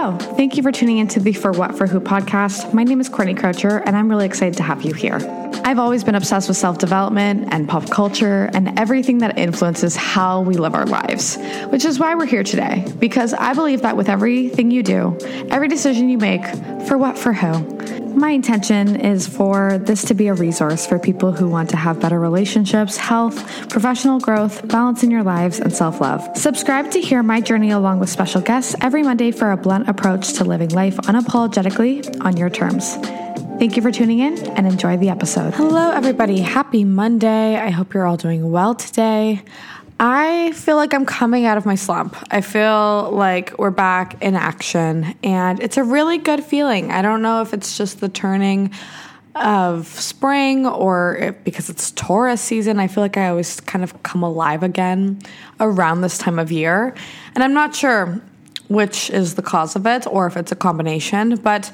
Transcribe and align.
Hello. 0.00 0.16
Thank 0.16 0.56
you 0.56 0.62
for 0.62 0.72
tuning 0.72 0.96
into 0.96 1.20
the 1.20 1.34
For 1.34 1.52
What 1.52 1.76
For 1.76 1.86
Who 1.86 2.00
podcast. 2.00 2.72
My 2.72 2.84
name 2.84 3.02
is 3.02 3.10
Courtney 3.10 3.34
Croucher, 3.34 3.82
and 3.84 3.94
I'm 3.94 4.08
really 4.08 4.24
excited 4.24 4.56
to 4.56 4.62
have 4.62 4.80
you 4.80 4.94
here. 4.94 5.18
I've 5.64 5.78
always 5.78 6.04
been 6.04 6.14
obsessed 6.14 6.48
with 6.48 6.56
self 6.56 6.78
development 6.78 7.48
and 7.52 7.68
pop 7.68 7.90
culture 7.90 8.50
and 8.54 8.78
everything 8.78 9.18
that 9.18 9.38
influences 9.38 9.96
how 9.96 10.40
we 10.42 10.54
live 10.54 10.74
our 10.74 10.86
lives, 10.86 11.36
which 11.68 11.84
is 11.84 11.98
why 11.98 12.14
we're 12.14 12.26
here 12.26 12.42
today, 12.42 12.84
because 12.98 13.34
I 13.34 13.54
believe 13.54 13.82
that 13.82 13.96
with 13.96 14.08
everything 14.08 14.70
you 14.70 14.82
do, 14.82 15.16
every 15.50 15.68
decision 15.68 16.08
you 16.08 16.18
make, 16.18 16.44
for 16.86 16.98
what, 16.98 17.18
for 17.18 17.32
who, 17.32 17.80
my 18.14 18.30
intention 18.30 18.96
is 18.96 19.26
for 19.26 19.78
this 19.78 20.04
to 20.06 20.14
be 20.14 20.28
a 20.28 20.34
resource 20.34 20.86
for 20.86 20.98
people 20.98 21.32
who 21.32 21.48
want 21.48 21.70
to 21.70 21.76
have 21.76 22.00
better 22.00 22.18
relationships, 22.18 22.96
health, 22.96 23.68
professional 23.68 24.18
growth, 24.18 24.66
balance 24.68 25.02
in 25.02 25.10
your 25.10 25.22
lives, 25.22 25.60
and 25.60 25.72
self 25.72 26.00
love. 26.00 26.36
Subscribe 26.36 26.90
to 26.90 27.00
hear 27.00 27.22
my 27.22 27.40
journey 27.40 27.70
along 27.70 28.00
with 28.00 28.10
special 28.10 28.40
guests 28.40 28.74
every 28.80 29.02
Monday 29.02 29.30
for 29.30 29.52
a 29.52 29.56
blunt 29.56 29.88
approach 29.88 30.34
to 30.34 30.44
living 30.44 30.70
life 30.70 30.96
unapologetically 30.96 32.24
on 32.24 32.36
your 32.36 32.50
terms. 32.50 32.96
Thank 33.60 33.76
you 33.76 33.82
for 33.82 33.92
tuning 33.92 34.20
in 34.20 34.38
and 34.52 34.66
enjoy 34.66 34.96
the 34.96 35.10
episode. 35.10 35.52
Hello, 35.52 35.90
everybody. 35.90 36.40
Happy 36.40 36.82
Monday. 36.82 37.56
I 37.56 37.68
hope 37.68 37.92
you're 37.92 38.06
all 38.06 38.16
doing 38.16 38.50
well 38.50 38.74
today. 38.74 39.42
I 40.00 40.52
feel 40.52 40.76
like 40.76 40.94
I'm 40.94 41.04
coming 41.04 41.44
out 41.44 41.58
of 41.58 41.66
my 41.66 41.74
slump. 41.74 42.16
I 42.30 42.40
feel 42.40 43.10
like 43.12 43.58
we're 43.58 43.70
back 43.70 44.22
in 44.22 44.34
action, 44.34 45.14
and 45.22 45.60
it's 45.60 45.76
a 45.76 45.84
really 45.84 46.16
good 46.16 46.42
feeling. 46.42 46.90
I 46.90 47.02
don't 47.02 47.20
know 47.20 47.42
if 47.42 47.52
it's 47.52 47.76
just 47.76 48.00
the 48.00 48.08
turning 48.08 48.72
of 49.34 49.88
spring 49.88 50.66
or 50.66 51.36
because 51.44 51.68
it's 51.68 51.90
Taurus 51.90 52.40
season. 52.40 52.80
I 52.80 52.86
feel 52.86 53.02
like 53.02 53.18
I 53.18 53.28
always 53.28 53.60
kind 53.60 53.84
of 53.84 54.02
come 54.02 54.22
alive 54.22 54.62
again 54.62 55.20
around 55.60 56.00
this 56.00 56.16
time 56.16 56.38
of 56.38 56.50
year. 56.50 56.94
And 57.34 57.44
I'm 57.44 57.52
not 57.52 57.74
sure 57.74 58.22
which 58.68 59.10
is 59.10 59.34
the 59.34 59.42
cause 59.42 59.74
of 59.74 59.84
it 59.84 60.06
or 60.06 60.28
if 60.28 60.36
it's 60.36 60.52
a 60.52 60.56
combination, 60.56 61.34
but 61.36 61.70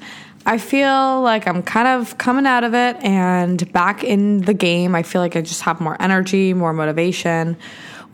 I 0.47 0.59
feel 0.59 1.21
like 1.23 1.47
I'm 1.47 1.63
kind 1.63 1.89
of 1.89 2.17
coming 2.19 2.47
out 2.47 2.65
of 2.65 2.73
it 2.73 2.97
and 3.03 3.71
back 3.73 4.05
in 4.05 4.43
the 4.43 4.55
game. 4.55 4.95
I 4.95 5.03
feel 5.03 5.21
like 5.21 5.37
I 5.37 5.43
just 5.43 5.63
have 5.63 5.81
more 5.81 6.01
energy, 6.01 6.55
more 6.55 6.73
motivation 6.73 7.57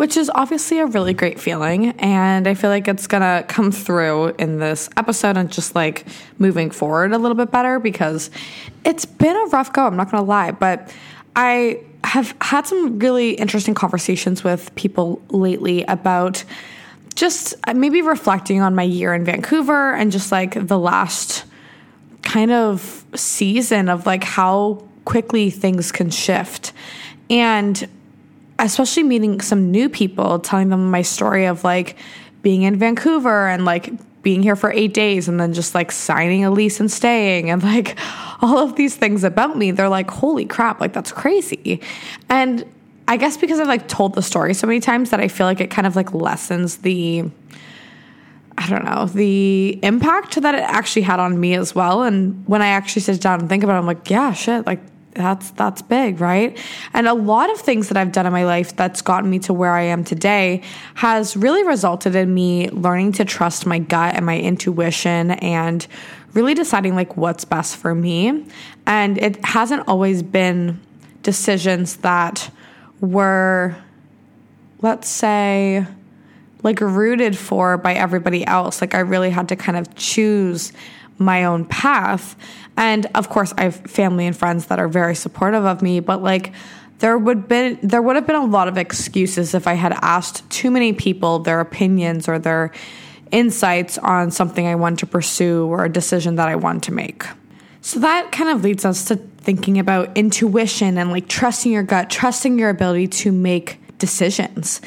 which 0.03 0.17
is 0.17 0.31
obviously 0.35 0.81
a 0.81 0.87
really 0.87 1.15
great 1.15 1.39
feeling. 1.39 1.91
And 2.01 2.49
I 2.49 2.55
feel 2.55 2.71
like 2.71 2.89
it's 2.89 3.07
gonna 3.07 3.45
come 3.47 3.71
through 3.71 4.35
in 4.39 4.59
this 4.59 4.89
episode 4.97 5.37
and 5.37 5.51
just 5.51 5.77
like 5.77 6.07
moving 6.39 6.71
forward 6.71 7.13
a 7.13 7.19
little 7.19 7.37
bit 7.37 7.53
better 7.53 7.79
because 7.79 8.29
it's 8.85 9.05
been 9.05 9.37
a 9.37 9.45
rough 9.47 9.73
go, 9.73 9.87
I'm 9.87 9.97
not 9.97 10.11
gonna 10.11 10.25
lie. 10.25 10.51
But 10.51 10.93
I 11.37 11.85
have 12.05 12.35
had 12.41 12.67
some 12.67 12.99
really 12.99 13.35
interesting 13.35 13.75
conversations 13.75 14.43
with 14.43 14.75
people 14.75 15.23
lately 15.29 15.85
about 15.85 16.43
just 17.15 17.55
uh, 17.69 17.75
maybe 17.75 18.03
reflecting 18.03 18.61
on 18.61 18.75
my 18.75 18.83
year 18.83 19.15
in 19.15 19.25
Vancouver 19.25 19.95
and 19.95 20.11
just 20.11 20.33
like 20.33 20.67
the 20.67 20.79
last 20.79 21.45
kind 22.23 22.51
of 22.51 23.05
season 23.15 23.89
of 23.89 24.07
like 24.07 24.25
how 24.25 24.83
quickly 25.05 25.51
things 25.51 25.93
can 25.93 26.11
shift. 26.11 26.73
And 27.29 27.89
especially 28.59 29.03
meeting 29.03 29.41
some 29.41 29.71
new 29.71 29.89
people, 29.89 30.39
telling 30.39 30.69
them 30.69 30.91
my 30.91 31.03
story 31.03 31.47
of 31.47 31.65
like 31.65 31.97
being 32.43 32.63
in 32.63 32.77
Vancouver 32.77 33.49
and 33.49 33.65
like 33.65 33.93
being 34.23 34.43
here 34.43 34.55
for 34.55 34.71
eight 34.73 34.95
days 34.95 35.29
and 35.29 35.41
then 35.41 35.53
just 35.53 35.75
like 35.75 35.91
signing 35.91 36.45
a 36.45 36.51
lease 36.51 36.79
and 36.79 36.91
staying 36.91 37.51
and 37.51 37.63
like 37.63 37.99
all 38.43 38.59
of 38.59 38.77
these 38.77 38.95
things 38.97 39.25
about 39.25 39.57
me, 39.57 39.71
they're 39.71 39.89
like, 39.89 40.11
holy 40.11 40.45
crap, 40.45 40.81
like 40.81 40.93
that's 40.93 41.13
crazy. 41.13 41.81
And 42.29 42.65
I 43.09 43.17
guess 43.17 43.37
because 43.37 43.59
I've 43.59 43.69
like 43.69 43.89
told 43.89 44.15
the 44.15 44.23
story 44.23 44.55
so 44.55 44.67
many 44.67 44.81
times 44.81 45.11
that 45.11 45.21
I 45.21 45.29
feel 45.29 45.47
like 45.47 45.61
it 45.61 45.71
kind 45.71 45.87
of 45.87 45.97
like 45.97 46.15
lessens 46.15 46.79
the 46.79 47.25
I 48.59 48.69
don't 48.69 48.85
know, 48.85 49.07
the 49.07 49.79
impact 49.83 50.41
that 50.41 50.55
it 50.55 50.63
actually 50.63 51.03
had 51.03 51.19
on 51.21 51.41
me 51.41 51.55
as 51.55 51.75
well. 51.75 52.03
And 52.03 52.47
when 52.47 52.63
I 52.63 52.69
actually 52.69 53.03
sit 53.03 53.21
down 53.21 53.41
and 53.41 53.49
think 53.49 53.65
about 53.65 53.77
it, 53.77 53.79
I'm 53.79 53.87
like, 53.87 54.11
yeah, 54.11 54.33
shit, 54.33 54.67
like 54.67 54.81
that's 55.15 55.51
that's 55.53 55.83
big, 55.83 56.21
right? 56.21 56.59
And 56.93 57.07
a 57.07 57.15
lot 57.15 57.51
of 57.51 57.59
things 57.59 57.89
that 57.89 57.97
I've 57.97 58.13
done 58.13 58.27
in 58.27 58.33
my 58.33 58.45
life 58.45 58.75
that's 58.77 59.03
gotten 59.03 59.31
me 59.31 59.39
to 59.41 59.53
where 59.53 59.73
I 59.73 59.83
am 59.83 60.05
today 60.05 60.63
has 60.95 61.37
really 61.37 61.65
resulted 61.65 62.15
in 62.17 62.33
me 62.33 62.69
learning 62.71 63.13
to 63.13 63.25
trust 63.25 63.67
my 63.67 63.79
gut 63.79 64.15
and 64.15 64.25
my 64.25 64.39
intuition 64.39 65.33
and 65.33 65.87
really 66.33 66.55
deciding 66.55 66.95
like 66.95 67.17
what's 67.17 67.45
best 67.45 67.77
for 67.77 67.95
me. 67.95 68.47
And 68.87 69.19
it 69.19 69.45
hasn't 69.45 69.87
always 69.87 70.23
been 70.23 70.81
decisions 71.23 71.97
that 71.99 72.51
were 73.01 73.77
let's 74.81 75.09
say 75.09 75.87
like 76.63 76.81
rooted 76.81 77.37
for 77.37 77.77
by 77.77 77.95
everybody 77.95 78.47
else. 78.47 78.81
Like 78.81 78.95
I 78.95 79.01
really 79.01 79.31
had 79.31 79.49
to 79.49 79.57
kind 79.57 79.77
of 79.77 79.95
choose 79.95 80.73
my 81.19 81.45
own 81.45 81.65
path. 81.65 82.37
And 82.77 83.07
of 83.15 83.29
course, 83.29 83.53
I 83.57 83.65
have 83.65 83.77
family 83.77 84.27
and 84.27 84.37
friends 84.37 84.67
that 84.67 84.79
are 84.79 84.89
very 84.89 85.15
supportive 85.15 85.65
of 85.65 85.83
me, 85.83 86.01
but 86.01 86.23
like 86.23 86.53
there 86.99 87.19
would 87.19 87.49
been 87.49 87.79
there 87.83 88.01
would 88.01 88.17
have 88.17 88.27
been 88.27 88.37
a 88.37 88.45
lot 88.45 88.69
of 88.69 88.79
excuses 88.79 89.55
if 89.55 89.67
I 89.67 89.75
had 89.75 89.93
asked 90.03 90.49
too 90.51 90.71
many 90.71 90.93
people 90.93 91.41
their 91.41 91.61
opinions 91.61 92.29
or 92.29 92.39
their 92.39 92.71
insights 93.33 93.99
on 93.99 94.31
something 94.31 94.67
I 94.67 94.75
want 94.77 95.01
to 95.01 95.07
pursue 95.07 95.67
or 95.67 95.85
a 95.85 95.89
decision 95.89 96.37
that 96.37 96.49
I 96.49 96.57
want 96.57 96.85
to 96.85 96.93
make. 96.93 97.25
So 97.81 97.99
that 98.01 98.31
kind 98.31 98.51
of 98.51 98.63
leads 98.63 98.85
us 98.85 99.07
to 99.07 99.17
thinking 99.17 99.79
about 99.81 100.17
intuition 100.17 100.99
and 100.99 101.11
like 101.11 101.27
trusting 101.27 101.73
your 101.73 101.83
gut, 101.83 102.09
trusting 102.09 102.59
your 102.59 102.71
ability 102.71 103.09
to 103.09 103.33
make 103.33 103.81
decisions. 103.99 104.81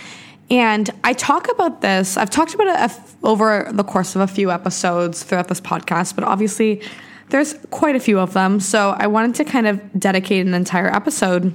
And 0.50 0.89
I 1.03 1.13
talk 1.13 1.51
about 1.51 1.81
this, 1.81 2.17
I've 2.17 2.29
talked 2.29 2.53
about 2.53 2.67
it 2.67 3.00
over 3.23 3.69
the 3.72 3.83
course 3.83 4.16
of 4.16 4.22
a 4.22 4.28
few 4.28 4.51
episodes 4.51 5.23
throughout 5.23 5.47
this 5.47 5.59
podcast, 5.59 6.16
but 6.16 6.23
obviously 6.23 6.81
there's 7.29 7.56
quite 7.72 7.95
a 7.95 8.00
few 8.00 8.19
of 8.19 8.33
them. 8.33 8.59
So 8.59 8.91
I 8.91 9.07
wanted 9.07 9.35
to 9.35 9.45
kind 9.45 9.66
of 9.66 10.00
dedicate 10.00 10.45
an 10.45 10.53
entire 10.53 10.94
episode 10.94 11.53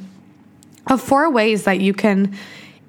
of 0.88 1.00
four 1.00 1.30
ways 1.30 1.64
that 1.64 1.80
you 1.80 1.94
can 1.94 2.36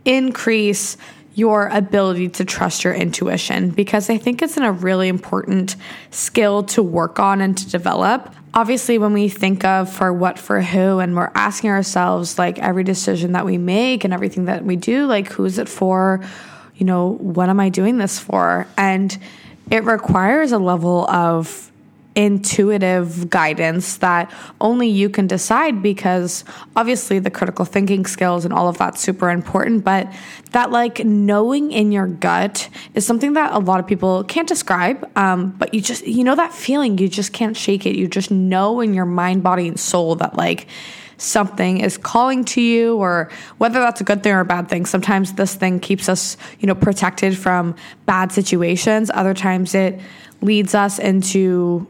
increase 0.06 0.98
your 1.36 1.68
ability 1.68 2.30
to 2.30 2.46
trust 2.46 2.84
your 2.84 2.94
intuition 2.94 3.70
because 3.70 4.10
I 4.10 4.18
think 4.18 4.42
it's 4.42 4.58
a 4.58 4.72
really 4.72 5.08
important 5.08 5.76
skill 6.10 6.64
to 6.64 6.84
work 6.84 7.20
on 7.20 7.42
and 7.42 7.58
to 7.58 7.70
develop. 7.70 8.36
Obviously, 8.54 8.98
when 8.98 9.14
we 9.14 9.30
think 9.30 9.64
of 9.64 9.92
for 9.92 10.12
what, 10.12 10.38
for 10.38 10.62
who, 10.62 11.00
and 11.00 11.16
we're 11.16 11.32
asking 11.36 11.70
ourselves 11.70 12.38
like 12.38 12.60
every 12.60 12.84
decision 12.84 13.32
that 13.32 13.46
we 13.46 13.58
make 13.58 14.04
and 14.04 14.14
everything 14.14 14.46
that 14.46 14.66
we 14.66 14.76
do, 14.76 15.06
like 15.06 15.30
who's 15.30 15.58
it 15.58 15.70
for? 15.70 16.22
You 16.76 16.86
know, 16.86 17.12
what 17.14 17.48
am 17.48 17.60
I 17.60 17.70
doing 17.70 17.98
this 17.98 18.20
for? 18.20 18.68
And 18.78 19.18
it 19.70 19.86
requires 19.86 20.52
a 20.52 20.58
level 20.58 21.10
of 21.10 21.71
intuitive 22.16 23.30
guidance 23.30 23.98
that 23.98 24.32
only 24.60 24.88
you 24.88 25.10
can 25.10 25.28
decide 25.28 25.82
because 25.82 26.44
obviously 26.76 27.20
the 27.20 27.32
critical 27.32 27.64
thinking 27.64 28.06
skills 28.06 28.44
and 28.44 28.54
all 28.54 28.68
of 28.68 28.78
that's 28.78 29.00
super 29.00 29.30
important 29.30 29.86
but 29.86 30.12
that 30.52 30.72
like 30.72 31.06
knowing 31.06 31.72
in 31.72 31.90
your 31.92 32.08
gut 32.08 32.68
is 32.96 33.06
something 33.06 33.32
that 33.34 33.54
a 33.54 33.60
lot 33.60 33.80
of 33.80 33.88
people 33.88 34.26
can't 34.26 34.48
describe 34.48 35.10
um, 35.18 35.52
but 35.52 35.74
you 35.74 35.80
just 35.80 36.06
you 36.06 36.24
know 36.24 36.36
that 36.36 36.54
feeling 36.54 36.98
you 36.98 37.08
just 37.08 37.34
can't 37.34 37.58
shake 37.58 37.86
it. 37.86 37.96
You 37.96 38.08
just 38.08 38.32
know 38.32 38.82
in 38.82 38.94
your 38.94 39.06
mind 39.06 39.44
body 39.44 39.68
and 39.68 39.80
soul 39.80 40.16
that 40.16 40.36
like 40.36 40.68
something 41.18 41.80
is 41.80 41.98
calling 41.98 42.44
to 42.44 42.62
you 42.62 42.98
or 42.98 43.30
whether 43.60 43.80
that's 43.80 44.02
a 44.02 44.04
good 44.04 44.24
thing 44.24 44.34
or 44.34 44.40
a 44.40 44.46
bad 44.46 44.68
thing. 44.70 44.86
Sometimes 44.86 45.34
this 45.34 45.54
thing 45.56 45.80
keeps 45.80 46.10
us 46.10 46.38
you 46.60 46.68
know 46.68 46.76
protected 46.76 47.38
from 47.38 47.76
bad 48.06 48.32
situations. 48.32 49.12
Other 49.14 49.34
times 49.34 49.76
it 49.76 50.00
leads 50.42 50.74
us 50.74 51.00
into 51.00 51.88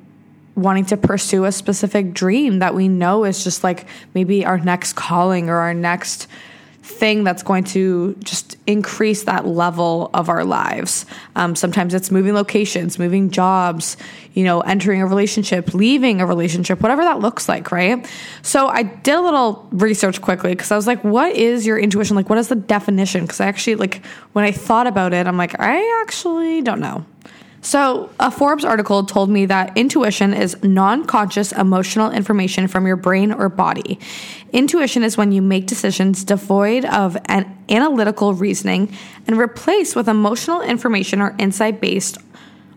wanting 0.56 0.86
to 0.86 0.98
pursue 0.98 1.46
a 1.46 1.52
specific 1.52 2.14
dream 2.14 2.60
that 2.60 2.76
we 2.76 2.88
know 2.88 3.24
is 3.24 3.44
just 3.44 3.64
like 3.64 3.88
maybe 4.14 4.46
our 4.46 4.58
next 4.58 4.94
calling 4.94 5.50
or 5.50 5.58
our 5.58 5.74
next 5.74 6.28
thing 6.84 7.24
that's 7.24 7.44
going 7.44 7.64
to 7.64 8.16
just 8.24 8.58
increase 8.66 9.24
that 9.24 9.46
level 9.46 10.10
of 10.14 10.30
our 10.30 10.44
lives. 10.44 11.06
Um, 11.36 11.56
sometimes 11.56 11.94
it's 11.94 12.10
moving 12.10 12.34
locations, 12.34 12.98
moving 12.98 13.30
jobs, 13.30 13.98
you 14.34 14.44
know, 14.44 14.62
entering 14.62 15.02
a 15.02 15.06
relationship, 15.06 15.74
leaving 15.76 16.22
a 16.22 16.26
relationship, 16.26 16.82
whatever 16.82 17.04
that 17.04 17.20
looks 17.20 17.48
like, 17.48 17.72
right? 17.72 18.08
So 18.42 18.68
I 18.68 18.84
did 18.84 19.14
a 19.14 19.22
little 19.22 19.68
research 19.72 20.22
quickly 20.22 20.52
because 20.52 20.72
I 20.72 20.76
was 20.76 20.88
like, 20.88 21.04
what 21.04 21.36
is 21.36 21.68
your 21.68 21.78
intuition? 21.78 22.16
Like, 22.16 22.30
what 22.30 22.40
is 22.40 22.48
the 22.48 22.56
definition? 22.56 23.22
Because 23.22 23.40
I 23.40 23.48
actually, 23.48 23.76
like, 23.76 24.04
when 24.34 24.44
I 24.44 24.52
thought 24.52 24.88
about 24.88 25.14
it, 25.14 25.28
I'm 25.28 25.38
like, 25.38 25.60
I 25.60 26.02
actually 26.02 26.62
don't 26.62 26.80
know. 26.80 27.06
So, 27.64 28.10
a 28.20 28.32
Forbes 28.32 28.66
article 28.66 29.06
told 29.06 29.30
me 29.30 29.46
that 29.46 29.78
intuition 29.78 30.34
is 30.34 30.62
non 30.64 31.06
conscious 31.06 31.52
emotional 31.52 32.10
information 32.10 32.68
from 32.68 32.88
your 32.88 32.96
brain 32.96 33.32
or 33.32 33.50
body. 33.50 34.00
Intuition 34.52 35.04
is 35.04 35.16
when 35.16 35.32
you 35.32 35.44
make 35.44 35.68
decisions 35.68 36.24
devoid 36.24 36.86
of 36.86 37.16
an 37.26 37.56
analytical 37.70 38.34
reasoning 38.34 38.92
and 39.28 39.38
replaced 39.38 39.96
with 39.96 40.10
emotional 40.10 40.62
information 40.62 41.22
or 41.22 41.36
insight 41.38 41.80
based 41.80 42.18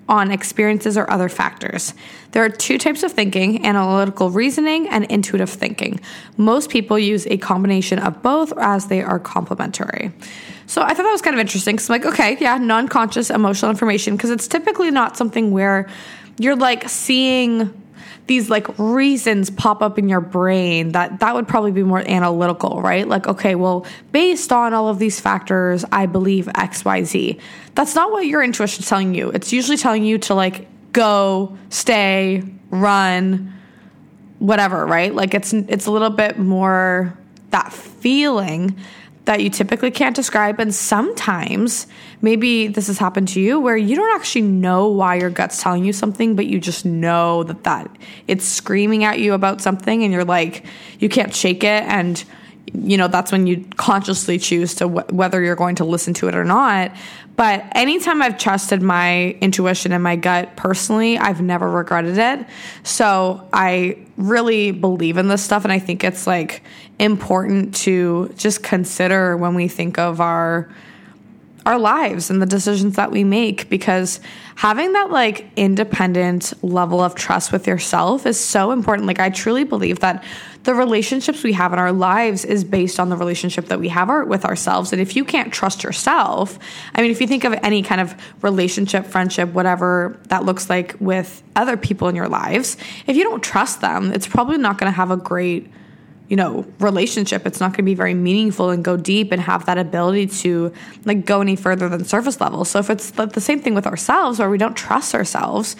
on 0.08 0.30
experiences 0.30 0.96
or 0.96 1.10
other 1.10 1.28
factors. 1.28 1.94
There 2.32 2.44
are 2.44 2.48
two 2.48 2.78
types 2.78 3.02
of 3.02 3.12
thinking 3.12 3.64
analytical 3.64 4.30
reasoning 4.30 4.88
and 4.88 5.04
intuitive 5.06 5.50
thinking. 5.50 6.00
Most 6.36 6.70
people 6.70 6.98
use 6.98 7.26
a 7.26 7.36
combination 7.38 7.98
of 7.98 8.22
both 8.22 8.52
as 8.58 8.88
they 8.88 9.02
are 9.02 9.18
complementary. 9.18 10.12
So 10.66 10.82
I 10.82 10.88
thought 10.88 11.04
that 11.04 11.12
was 11.12 11.22
kind 11.22 11.34
of 11.34 11.40
interesting 11.40 11.76
because 11.76 11.88
I'm 11.88 12.00
like, 12.00 12.12
okay, 12.12 12.36
yeah, 12.40 12.58
non 12.58 12.88
conscious 12.88 13.30
emotional 13.30 13.70
information, 13.70 14.16
because 14.16 14.30
it's 14.30 14.48
typically 14.48 14.90
not 14.90 15.16
something 15.16 15.52
where 15.52 15.88
you're 16.38 16.56
like 16.56 16.88
seeing 16.88 17.72
these 18.26 18.48
like 18.48 18.66
reasons 18.78 19.50
pop 19.50 19.82
up 19.82 19.98
in 19.98 20.08
your 20.08 20.20
brain 20.20 20.92
that 20.92 21.20
that 21.20 21.34
would 21.34 21.46
probably 21.46 21.72
be 21.72 21.82
more 21.82 22.02
analytical 22.08 22.80
right? 22.80 23.06
Like 23.06 23.26
okay 23.26 23.54
well 23.54 23.86
based 24.12 24.52
on 24.52 24.72
all 24.74 24.88
of 24.88 24.98
these 24.98 25.20
factors 25.20 25.84
i 25.92 26.06
believe 26.06 26.46
xyz 26.46 27.40
that's 27.74 27.94
not 27.94 28.10
what 28.12 28.26
your 28.26 28.42
intuition's 28.42 28.88
telling 28.88 29.14
you. 29.14 29.30
It's 29.30 29.52
usually 29.52 29.76
telling 29.76 30.04
you 30.04 30.18
to 30.18 30.34
like 30.34 30.66
go 30.92 31.56
stay 31.70 32.42
run 32.70 33.52
whatever 34.38 34.86
right? 34.86 35.14
Like 35.14 35.34
it's 35.34 35.52
it's 35.52 35.86
a 35.86 35.90
little 35.90 36.10
bit 36.10 36.38
more 36.38 37.16
that 37.50 37.72
feeling 37.72 38.76
that 39.24 39.42
you 39.42 39.50
typically 39.50 39.90
can't 39.90 40.14
describe. 40.14 40.60
And 40.60 40.74
sometimes, 40.74 41.86
maybe 42.20 42.66
this 42.66 42.86
has 42.88 42.98
happened 42.98 43.28
to 43.28 43.40
you 43.40 43.58
where 43.58 43.76
you 43.76 43.96
don't 43.96 44.14
actually 44.14 44.42
know 44.42 44.88
why 44.88 45.14
your 45.16 45.30
gut's 45.30 45.62
telling 45.62 45.84
you 45.84 45.92
something, 45.92 46.36
but 46.36 46.46
you 46.46 46.60
just 46.60 46.84
know 46.84 47.42
that 47.44 47.64
that 47.64 47.90
it's 48.28 48.44
screaming 48.44 49.04
at 49.04 49.18
you 49.18 49.32
about 49.32 49.60
something 49.60 50.02
and 50.02 50.12
you're 50.12 50.24
like, 50.24 50.64
you 50.98 51.08
can't 51.08 51.34
shake 51.34 51.64
it. 51.64 51.82
And, 51.84 52.22
you 52.72 52.96
know, 52.96 53.08
that's 53.08 53.30
when 53.30 53.46
you 53.46 53.64
consciously 53.76 54.38
choose 54.38 54.74
to 54.76 54.88
wh- 54.88 55.12
whether 55.12 55.42
you're 55.42 55.56
going 55.56 55.76
to 55.76 55.84
listen 55.84 56.14
to 56.14 56.28
it 56.28 56.34
or 56.34 56.44
not. 56.44 56.92
But 57.36 57.64
anytime 57.72 58.22
I've 58.22 58.38
trusted 58.38 58.80
my 58.80 59.36
intuition 59.40 59.92
and 59.92 60.02
my 60.02 60.16
gut 60.16 60.56
personally, 60.56 61.18
I've 61.18 61.40
never 61.40 61.68
regretted 61.68 62.16
it. 62.18 62.46
So 62.84 63.46
I 63.52 63.98
really 64.16 64.70
believe 64.70 65.16
in 65.16 65.28
this 65.28 65.42
stuff. 65.42 65.64
And 65.64 65.72
I 65.72 65.78
think 65.78 66.04
it's 66.04 66.26
like 66.26 66.62
important 66.98 67.74
to 67.76 68.32
just 68.36 68.62
consider 68.62 69.36
when 69.36 69.54
we 69.54 69.68
think 69.68 69.98
of 69.98 70.20
our 70.20 70.68
our 71.66 71.78
lives 71.78 72.30
and 72.30 72.42
the 72.42 72.46
decisions 72.46 72.96
that 72.96 73.10
we 73.10 73.24
make 73.24 73.70
because 73.70 74.20
having 74.54 74.92
that 74.92 75.10
like 75.10 75.46
independent 75.56 76.52
level 76.62 77.00
of 77.00 77.14
trust 77.14 77.52
with 77.52 77.66
yourself 77.66 78.26
is 78.26 78.38
so 78.38 78.70
important. 78.70 79.06
Like 79.06 79.18
I 79.18 79.30
truly 79.30 79.64
believe 79.64 80.00
that 80.00 80.22
the 80.64 80.74
relationships 80.74 81.42
we 81.42 81.52
have 81.52 81.72
in 81.72 81.78
our 81.78 81.92
lives 81.92 82.44
is 82.44 82.64
based 82.64 83.00
on 83.00 83.08
the 83.08 83.16
relationship 83.16 83.66
that 83.66 83.80
we 83.80 83.88
have 83.88 84.10
our, 84.10 84.24
with 84.24 84.44
ourselves. 84.44 84.92
And 84.92 85.00
if 85.00 85.16
you 85.16 85.24
can't 85.24 85.52
trust 85.52 85.82
yourself, 85.82 86.58
I 86.94 87.02
mean, 87.02 87.10
if 87.10 87.20
you 87.20 87.26
think 87.26 87.44
of 87.44 87.54
any 87.62 87.82
kind 87.82 88.00
of 88.00 88.14
relationship, 88.42 89.06
friendship, 89.06 89.50
whatever 89.52 90.18
that 90.28 90.44
looks 90.44 90.68
like 90.68 90.96
with 91.00 91.42
other 91.56 91.76
people 91.76 92.08
in 92.08 92.16
your 92.16 92.28
lives, 92.28 92.76
if 93.06 93.16
you 93.16 93.24
don't 93.24 93.42
trust 93.42 93.80
them, 93.80 94.12
it's 94.12 94.26
probably 94.26 94.58
not 94.58 94.78
going 94.78 94.90
to 94.90 94.96
have 94.96 95.10
a 95.10 95.16
great 95.16 95.70
you 96.28 96.36
know 96.36 96.64
relationship 96.80 97.46
it's 97.46 97.60
not 97.60 97.70
going 97.70 97.78
to 97.78 97.82
be 97.82 97.94
very 97.94 98.14
meaningful 98.14 98.70
and 98.70 98.84
go 98.84 98.96
deep 98.96 99.30
and 99.32 99.40
have 99.42 99.66
that 99.66 99.78
ability 99.78 100.26
to 100.26 100.72
like 101.04 101.24
go 101.24 101.40
any 101.40 101.56
further 101.56 101.88
than 101.88 102.04
surface 102.04 102.40
level 102.40 102.64
so 102.64 102.78
if 102.78 102.90
it's 102.90 103.10
the 103.10 103.40
same 103.40 103.60
thing 103.60 103.74
with 103.74 103.86
ourselves 103.86 104.38
where 104.38 104.50
we 104.50 104.58
don't 104.58 104.76
trust 104.76 105.14
ourselves 105.14 105.76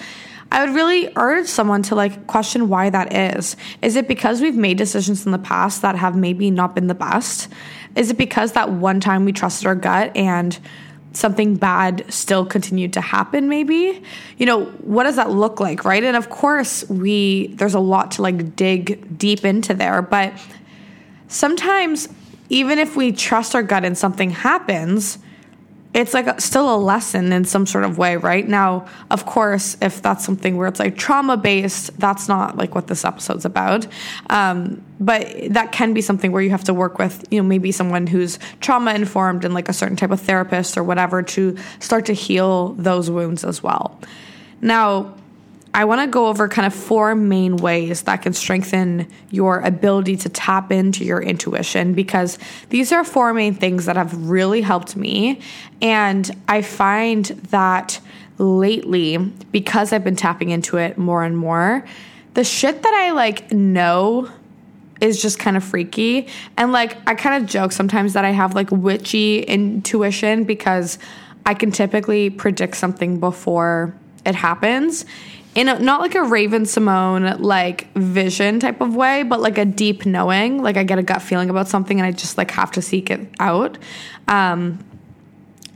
I 0.53 0.65
would 0.65 0.75
really 0.75 1.11
urge 1.17 1.49
someone 1.49 1.83
to 1.85 1.97
like 1.97 2.29
question 2.29 2.69
why 2.69 2.89
that 2.89 3.13
is. 3.13 3.57
Is 3.83 3.97
it 3.97 4.07
because 4.07 4.41
we've 4.41 4.55
made 4.55 4.79
decisions 4.79 5.27
in 5.27 5.33
the 5.33 5.39
past 5.39 5.83
that 5.83 5.97
have 5.97 6.15
maybe 6.15 6.49
not 6.49 6.77
been 6.77 6.87
the 6.87 6.95
best? 6.95 7.49
Is 7.97 8.11
it 8.11 8.19
because 8.19 8.53
that 8.53 8.71
one 8.71 9.01
time 9.01 9.25
we 9.25 9.33
trusted 9.33 9.67
our 9.67 9.75
gut 9.75 10.17
and 10.17 10.57
something 11.17 11.57
bad 11.57 12.05
still 12.13 12.45
continued 12.45 12.93
to 12.95 13.01
happen 13.01 13.49
maybe? 13.49 14.03
You 14.39 14.47
know 14.47 14.65
what 14.65 15.05
does 15.05 15.17
that 15.17 15.31
look 15.31 15.61
like 15.61 15.85
right? 15.85 16.03
And 16.03 16.17
of 16.17 16.31
course 16.31 16.89
we 16.89 17.49
there's 17.55 17.75
a 17.75 17.81
lot 17.81 18.13
to 18.13 18.23
like 18.23 18.57
dig 18.57 19.19
deep 19.19 19.45
into 19.45 19.75
there 19.75 20.03
but 20.03 20.33
sometimes 21.29 22.09
even 22.49 22.79
if 22.79 22.97
we 22.97 23.13
trust 23.13 23.55
our 23.55 23.63
gut 23.63 23.85
and 23.85 23.97
something 23.97 24.31
happens 24.31 25.19
it's 25.95 26.13
like 26.13 26.41
still 26.41 26.75
a 26.75 26.77
lesson 26.77 27.33
in 27.33 27.45
some 27.45 27.67
sort 27.67 27.85
of 27.85 27.97
way, 27.97 28.17
right? 28.17 28.47
Now, 28.47 28.87
of 29.13 29.27
course, 29.27 29.77
if 29.81 30.03
that's 30.03 30.25
something 30.25 30.57
where 30.57 30.67
it's 30.67 30.81
like 30.81 30.97
trauma 30.97 31.37
based, 31.37 31.99
that's 32.01 32.29
not 32.29 32.57
like 32.59 32.75
what 32.75 32.89
this 32.89 33.05
episode's 33.05 33.45
about. 33.45 33.87
Um, 34.29 34.85
but 34.99 35.33
that 35.51 35.71
can 35.71 35.95
be 35.95 36.01
something 36.01 36.33
where 36.33 36.43
you 36.43 36.51
have 36.51 36.65
to 36.65 36.75
work 36.75 36.99
with, 36.99 37.25
you 37.31 37.41
know, 37.41 37.47
maybe 37.47 37.71
someone 37.71 38.09
who's 38.09 38.41
trauma 38.61 38.93
informed 38.93 39.45
and 39.45 39.55
like 39.55 39.69
a 39.69 39.73
certain 39.73 39.97
type 39.97 40.11
of 40.11 40.21
therapist 40.21 40.77
or 40.77 40.83
whatever 40.83 41.23
to 41.23 41.57
start 41.79 42.07
to 42.07 42.13
heal 42.13 42.71
those 42.73 43.09
wounds 43.09 43.45
as 43.45 43.63
well. 43.63 44.01
Now, 44.61 45.15
I 45.75 45.85
want 45.87 46.03
to 46.03 46.07
go 46.07 46.29
over 46.29 46.49
kind 46.49 46.67
of 46.67 46.73
four 46.73 47.17
main 47.17 47.57
ways 47.57 48.03
that 48.03 48.23
can 48.23 48.33
strengthen 48.33 49.09
your 49.31 49.59
ability 49.59 50.17
to 50.19 50.29
tap 50.29 50.71
into 50.71 51.05
your 51.05 51.21
intuition 51.21 51.95
because 51.95 52.39
these 52.71 52.93
are 52.93 53.03
four 53.03 53.35
main 53.35 53.57
things 53.57 53.87
that 53.87 53.97
have 53.97 54.17
really 54.29 54.61
helped 54.61 54.95
me. 54.95 55.41
And 55.83 56.31
I 56.47 56.63
find 56.63 57.25
that 57.51 58.01
lately, 58.39 59.17
because 59.17 59.93
I've 59.93 60.05
been 60.05 60.15
tapping 60.15 60.51
into 60.51 60.77
it 60.77 60.97
more 60.97 61.25
and 61.25 61.37
more, 61.37 61.85
the 62.35 62.45
shit 62.45 62.81
that 62.81 62.95
I 62.95 63.11
like 63.11 63.51
know 63.51 64.31
is 65.01 65.21
just 65.21 65.41
kind 65.41 65.57
of 65.57 65.65
freaky. 65.65 66.29
And 66.57 66.71
like, 66.71 66.97
I 67.09 67.17
kind 67.17 67.43
of 67.43 67.51
joke 67.51 67.73
sometimes 67.73 68.13
that 68.13 68.25
I 68.25 68.31
have 68.31 68.55
like 68.55 68.71
witchy 68.71 69.41
intuition 69.41 70.45
because 70.45 71.01
I 71.45 71.55
can 71.55 71.73
typically 71.73 72.31
predict 72.31 72.77
something 72.77 73.19
before 73.19 73.93
it 74.25 74.37
happens 74.37 75.05
in 75.55 75.69
a, 75.69 75.79
not 75.79 76.01
like 76.01 76.15
a 76.15 76.23
Raven-Symoné 76.23 77.39
like 77.41 77.93
vision 77.95 78.61
type 78.61 78.81
of 78.81 78.97
way, 78.97 79.23
but 79.23 79.41
like 79.41 79.59
a 79.59 79.65
deep 79.65 80.05
knowing. 80.05 80.63
Like 80.63 80.77
I 80.77 80.85
get 80.85 80.99
a 80.99 81.03
gut 81.03 81.23
feeling 81.23 81.51
about 81.51 81.69
something 81.69 81.99
and 81.99 82.07
I 82.07 82.13
just 82.13 82.37
like 82.37 82.51
have 82.53 82.73
to 82.73 82.83
seek 82.83 83.11
it 83.11 83.29
out. 83.39 83.79
Um, 84.27 84.85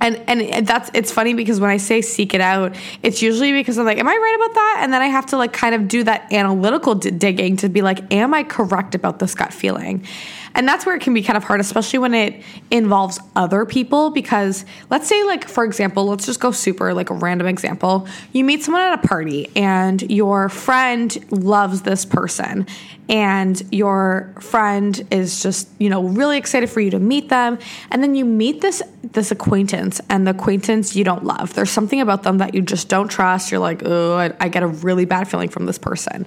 and 0.01 0.17
and 0.29 0.67
that's 0.67 0.91
it's 0.95 1.11
funny 1.11 1.35
because 1.35 1.59
when 1.59 1.71
I 1.71 1.77
say 1.77 2.03
seek 2.03 2.33
it 2.33 2.41
out, 2.41 2.77
it's 3.03 3.21
usually 3.21 3.53
because 3.53 3.79
I'm 3.79 3.85
like, 3.85 3.99
am 3.99 4.09
I 4.09 4.13
right 4.13 4.35
about 4.37 4.55
that? 4.55 4.79
And 4.81 4.93
then 4.93 5.03
I 5.03 5.07
have 5.07 5.27
to 5.27 5.37
like 5.37 5.53
kind 5.53 5.75
of 5.75 5.89
do 5.89 6.05
that 6.05 6.33
analytical 6.33 6.95
d- 6.95 7.11
digging 7.11 7.57
to 7.59 7.69
be 7.69 7.83
like, 7.83 8.13
am 8.13 8.33
I 8.33 8.45
correct 8.45 8.95
about 8.95 9.19
this 9.19 9.35
gut 9.35 9.53
feeling? 9.53 10.07
And 10.55 10.67
that's 10.67 10.87
where 10.87 10.95
it 10.95 11.03
can 11.03 11.15
be 11.15 11.23
kind 11.23 11.37
of 11.37 11.45
hard, 11.45 11.61
especially 11.61 11.99
when 11.99 12.15
it 12.15 12.43
involves 12.71 13.21
other 13.37 13.65
people. 13.65 14.11
Because 14.11 14.65
let's 14.91 15.07
say, 15.09 15.23
like, 15.25 15.49
for 15.49 15.65
example, 15.65 16.07
let's 16.07 16.27
just 16.27 16.41
go 16.41 16.51
super 16.51 16.95
like 16.95 17.11
a 17.11 17.15
random 17.15 17.47
example. 17.47 18.07
You 18.33 18.45
meet 18.45 18.63
someone 18.63 18.83
at 18.83 19.05
a 19.05 19.07
party 19.07 19.51
and 19.55 20.03
your 20.11 20.49
friend 20.49 21.17
loves 21.31 21.83
this 21.83 22.05
person, 22.05 22.67
and 23.09 23.63
your 23.73 24.35
friend 24.41 25.07
is 25.11 25.43
just, 25.43 25.69
you 25.79 25.89
know, 25.89 26.05
really 26.05 26.37
excited 26.37 26.69
for 26.69 26.81
you 26.81 26.91
to 26.91 26.99
meet 26.99 27.29
them. 27.29 27.59
And 27.91 28.03
then 28.03 28.15
you 28.15 28.25
meet 28.25 28.61
this 28.61 28.83
this 29.03 29.31
acquaintance, 29.31 30.01
and 30.11 30.27
the 30.27 30.33
acquaintance 30.33 30.97
you 30.97 31.05
don't 31.05 31.25
love. 31.25 31.55
There's 31.55 31.71
something 31.71 32.01
about 32.01 32.23
them 32.23 32.39
that 32.39 32.55
you 32.55 32.63
just 32.63 32.89
don't 32.89 33.09
trust. 33.09 33.51
You're 33.51 33.61
like, 33.61 33.83
oh, 33.85 34.17
I, 34.41 34.49
get 34.49 34.63
a 34.63 34.67
really 34.67 35.05
bad 35.05 35.29
feeling 35.29 35.49
from 35.49 35.67
this 35.67 35.79
person 35.79 36.27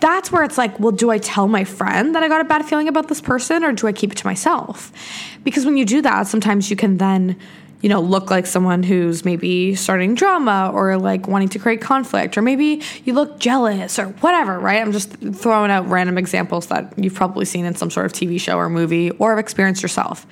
that's 0.00 0.32
where 0.32 0.42
it's 0.42 0.58
like, 0.58 0.78
well, 0.80 0.92
do 0.92 1.10
I 1.10 1.18
tell 1.18 1.46
my 1.48 1.64
friend 1.64 2.14
that 2.14 2.22
I 2.22 2.28
got 2.28 2.40
a 2.40 2.44
bad 2.44 2.64
feeling 2.64 2.88
about 2.88 3.08
this 3.08 3.20
person 3.20 3.64
or 3.64 3.72
do 3.72 3.86
I 3.86 3.92
keep 3.92 4.12
it 4.12 4.18
to 4.18 4.26
myself? 4.26 4.92
Because 5.44 5.64
when 5.64 5.76
you 5.76 5.84
do 5.84 6.02
that, 6.02 6.26
sometimes 6.26 6.70
you 6.70 6.76
can 6.76 6.98
then, 6.98 7.36
you 7.80 7.88
know, 7.88 8.00
look 8.00 8.30
like 8.30 8.46
someone 8.46 8.82
who's 8.82 9.24
maybe 9.24 9.74
starting 9.74 10.14
drama 10.14 10.70
or 10.74 10.96
like 10.96 11.28
wanting 11.28 11.48
to 11.50 11.58
create 11.58 11.80
conflict 11.80 12.36
or 12.36 12.42
maybe 12.42 12.82
you 13.04 13.12
look 13.12 13.38
jealous 13.38 13.98
or 13.98 14.06
whatever, 14.06 14.58
right? 14.58 14.80
I'm 14.80 14.92
just 14.92 15.12
throwing 15.34 15.70
out 15.70 15.88
random 15.88 16.18
examples 16.18 16.66
that 16.66 16.92
you've 16.96 17.14
probably 17.14 17.44
seen 17.44 17.64
in 17.64 17.74
some 17.74 17.90
sort 17.90 18.06
of 18.06 18.12
TV 18.12 18.40
show 18.40 18.56
or 18.56 18.68
movie 18.68 19.10
or 19.12 19.30
have 19.30 19.38
experienced 19.38 19.82
yourself 19.82 20.26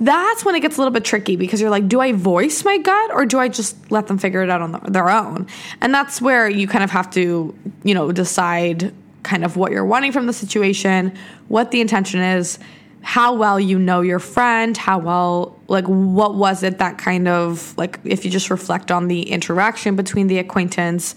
that's 0.00 0.44
when 0.44 0.54
it 0.54 0.60
gets 0.60 0.76
a 0.76 0.80
little 0.80 0.92
bit 0.92 1.04
tricky 1.04 1.36
because 1.36 1.60
you're 1.60 1.70
like, 1.70 1.86
do 1.86 2.00
I 2.00 2.12
voice 2.12 2.64
my 2.64 2.78
gut 2.78 3.12
or 3.12 3.26
do 3.26 3.38
I 3.38 3.48
just 3.48 3.76
let 3.90 4.06
them 4.06 4.16
figure 4.16 4.42
it 4.42 4.48
out 4.48 4.62
on 4.62 4.92
their 4.92 5.10
own? 5.10 5.46
And 5.82 5.92
that's 5.92 6.22
where 6.22 6.48
you 6.48 6.66
kind 6.66 6.82
of 6.82 6.90
have 6.90 7.10
to, 7.10 7.54
you 7.84 7.94
know, 7.94 8.10
decide 8.10 8.94
kind 9.22 9.44
of 9.44 9.56
what 9.56 9.72
you're 9.72 9.84
wanting 9.84 10.12
from 10.12 10.26
the 10.26 10.32
situation, 10.32 11.12
what 11.48 11.70
the 11.70 11.82
intention 11.82 12.20
is, 12.20 12.58
how 13.02 13.34
well 13.34 13.60
you 13.60 13.78
know 13.78 14.00
your 14.00 14.18
friend, 14.18 14.76
how 14.76 14.98
well, 14.98 15.58
like, 15.68 15.84
what 15.84 16.34
was 16.34 16.62
it 16.62 16.78
that 16.78 16.96
kind 16.96 17.28
of, 17.28 17.76
like, 17.76 17.98
if 18.04 18.24
you 18.24 18.30
just 18.30 18.50
reflect 18.50 18.90
on 18.90 19.08
the 19.08 19.22
interaction 19.30 19.96
between 19.96 20.26
the 20.26 20.38
acquaintance, 20.38 21.14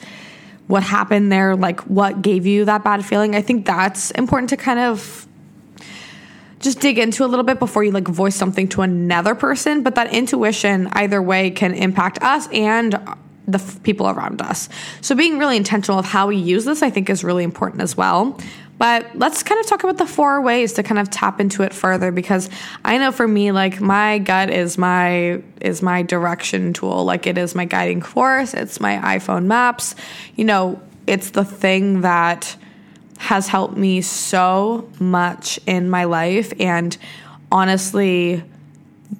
what 0.67 0.83
happened 0.83 1.31
there, 1.31 1.55
like, 1.55 1.81
what 1.81 2.21
gave 2.21 2.45
you 2.45 2.65
that 2.65 2.83
bad 2.83 3.05
feeling. 3.05 3.35
I 3.35 3.41
think 3.41 3.65
that's 3.65 4.11
important 4.11 4.49
to 4.51 4.57
kind 4.57 4.79
of 4.79 5.27
just 6.63 6.79
dig 6.79 6.97
into 6.97 7.25
a 7.25 7.27
little 7.27 7.43
bit 7.43 7.59
before 7.59 7.83
you 7.83 7.91
like 7.91 8.07
voice 8.07 8.35
something 8.35 8.67
to 8.69 8.81
another 8.81 9.35
person. 9.35 9.83
But 9.83 9.95
that 9.95 10.13
intuition, 10.13 10.87
either 10.93 11.21
way, 11.21 11.51
can 11.51 11.73
impact 11.75 12.23
us 12.23 12.47
and 12.51 12.93
the 13.45 13.59
f- 13.59 13.83
people 13.83 14.09
around 14.09 14.41
us. 14.41 14.69
So 15.01 15.15
being 15.15 15.37
really 15.37 15.57
intentional 15.57 15.99
of 15.99 16.05
how 16.05 16.27
we 16.27 16.37
use 16.37 16.63
this, 16.65 16.81
I 16.81 16.89
think, 16.89 17.09
is 17.09 17.23
really 17.23 17.43
important 17.43 17.81
as 17.81 17.97
well. 17.97 18.39
But 18.77 19.17
let's 19.17 19.43
kind 19.43 19.59
of 19.59 19.67
talk 19.67 19.83
about 19.83 19.97
the 19.97 20.05
four 20.05 20.41
ways 20.41 20.73
to 20.73 20.83
kind 20.83 20.99
of 20.99 21.09
tap 21.09 21.39
into 21.39 21.63
it 21.63 21.73
further 21.73 22.11
because 22.11 22.49
I 22.83 22.97
know 22.97 23.11
for 23.11 23.27
me 23.27 23.51
like 23.51 23.79
my 23.79 24.17
gut 24.17 24.49
is 24.49 24.77
my 24.77 25.41
is 25.61 25.81
my 25.81 26.01
direction 26.01 26.73
tool. 26.73 27.05
Like 27.05 27.27
it 27.27 27.37
is 27.37 27.53
my 27.53 27.65
guiding 27.65 28.01
force, 28.01 28.53
it's 28.53 28.79
my 28.79 28.97
iPhone 29.17 29.45
maps. 29.45 29.95
You 30.35 30.45
know, 30.45 30.81
it's 31.05 31.31
the 31.31 31.45
thing 31.45 32.01
that 32.01 32.55
has 33.17 33.47
helped 33.47 33.77
me 33.77 34.01
so 34.01 34.89
much 34.99 35.59
in 35.65 35.89
my 35.89 36.03
life. 36.03 36.53
And 36.59 36.97
honestly 37.51 38.43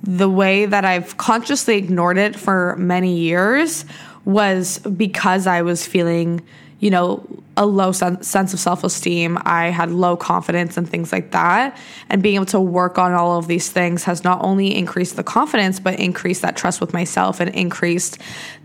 the 0.02 0.30
way 0.30 0.66
that 0.66 0.84
I've 0.84 1.18
consciously 1.18 1.78
ignored 1.78 2.18
it 2.18 2.36
for 2.36 2.76
many 2.78 3.16
years 3.16 3.86
was 4.26 4.80
because 4.80 5.46
I 5.46 5.62
was 5.62 5.86
feeling 5.86 6.42
you 6.84 6.90
know, 6.90 7.26
a 7.56 7.66
low 7.66 7.92
sen- 7.92 8.22
sense 8.24 8.54
of 8.54 8.60
self 8.60 8.84
esteem. 8.84 9.38
I 9.44 9.68
had 9.68 9.92
low 9.92 10.18
confidence 10.18 10.78
and 10.78 10.90
things 10.90 11.12
like 11.12 11.32
that. 11.32 11.78
And 12.10 12.24
being 12.24 12.36
able 12.36 12.46
to 12.48 12.60
work 12.60 12.98
on 12.98 13.14
all 13.14 13.38
of 13.38 13.48
these 13.48 13.70
things 13.70 14.04
has 14.06 14.24
not 14.24 14.44
only 14.44 14.76
increased 14.76 15.16
the 15.16 15.24
confidence, 15.24 15.80
but 15.80 16.00
increased 16.00 16.42
that 16.42 16.56
trust 16.56 16.82
with 16.82 16.94
myself 16.94 17.40
and 17.40 17.50
increased 17.52 18.18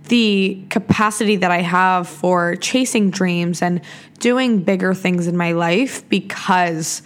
the 0.04 0.62
capacity 0.70 1.36
that 1.36 1.50
I 1.50 1.60
have 1.60 2.08
for 2.08 2.56
chasing 2.56 3.10
dreams 3.10 3.60
and 3.60 3.82
doing 4.20 4.62
bigger 4.62 4.94
things 4.94 5.26
in 5.26 5.36
my 5.36 5.52
life 5.52 6.08
because 6.08 7.02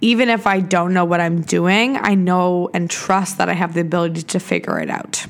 even 0.00 0.28
if 0.28 0.46
I 0.46 0.60
don't 0.60 0.92
know 0.92 1.04
what 1.04 1.20
I'm 1.20 1.42
doing, 1.42 1.96
I 1.98 2.14
know 2.14 2.70
and 2.72 2.90
trust 2.90 3.38
that 3.38 3.48
I 3.48 3.52
have 3.52 3.74
the 3.74 3.80
ability 3.80 4.22
to 4.22 4.40
figure 4.40 4.80
it 4.80 4.90
out. 4.90 5.26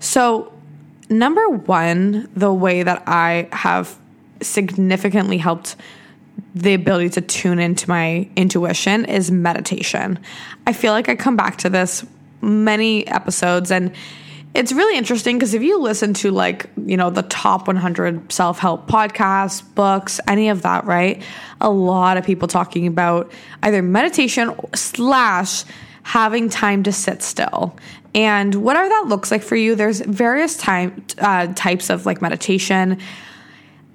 So, 0.00 0.52
number 1.08 1.48
one, 1.48 2.28
the 2.34 2.52
way 2.52 2.82
that 2.82 3.04
I 3.06 3.48
have 3.52 3.96
significantly 4.40 5.38
helped 5.38 5.76
the 6.54 6.74
ability 6.74 7.10
to 7.10 7.20
tune 7.20 7.58
into 7.58 7.88
my 7.88 8.28
intuition 8.36 9.04
is 9.04 9.30
meditation. 9.30 10.18
I 10.66 10.72
feel 10.72 10.92
like 10.92 11.08
I 11.08 11.16
come 11.16 11.36
back 11.36 11.58
to 11.58 11.70
this 11.70 12.04
many 12.40 13.06
episodes 13.06 13.70
and 13.70 13.92
it's 14.54 14.72
really 14.72 14.96
interesting 14.96 15.36
because 15.36 15.52
if 15.52 15.62
you 15.62 15.80
listen 15.80 16.14
to 16.14 16.30
like, 16.30 16.70
you 16.86 16.96
know, 16.96 17.10
the 17.10 17.22
top 17.22 17.66
100 17.66 18.30
self-help 18.30 18.86
podcasts, 18.86 19.62
books, 19.74 20.20
any 20.28 20.48
of 20.48 20.62
that, 20.62 20.84
right? 20.84 21.22
A 21.60 21.68
lot 21.68 22.16
of 22.16 22.24
people 22.24 22.46
talking 22.46 22.86
about 22.86 23.32
either 23.64 23.82
meditation 23.82 24.54
slash 24.74 25.64
having 26.04 26.48
time 26.48 26.84
to 26.84 26.92
sit 26.92 27.20
still. 27.20 27.76
And 28.14 28.54
whatever 28.54 28.88
that 28.88 29.06
looks 29.08 29.32
like 29.32 29.42
for 29.42 29.56
you, 29.56 29.74
there's 29.74 30.00
various 30.00 30.56
time 30.56 31.04
uh, 31.18 31.48
types 31.54 31.90
of 31.90 32.06
like 32.06 32.22
meditation 32.22 33.00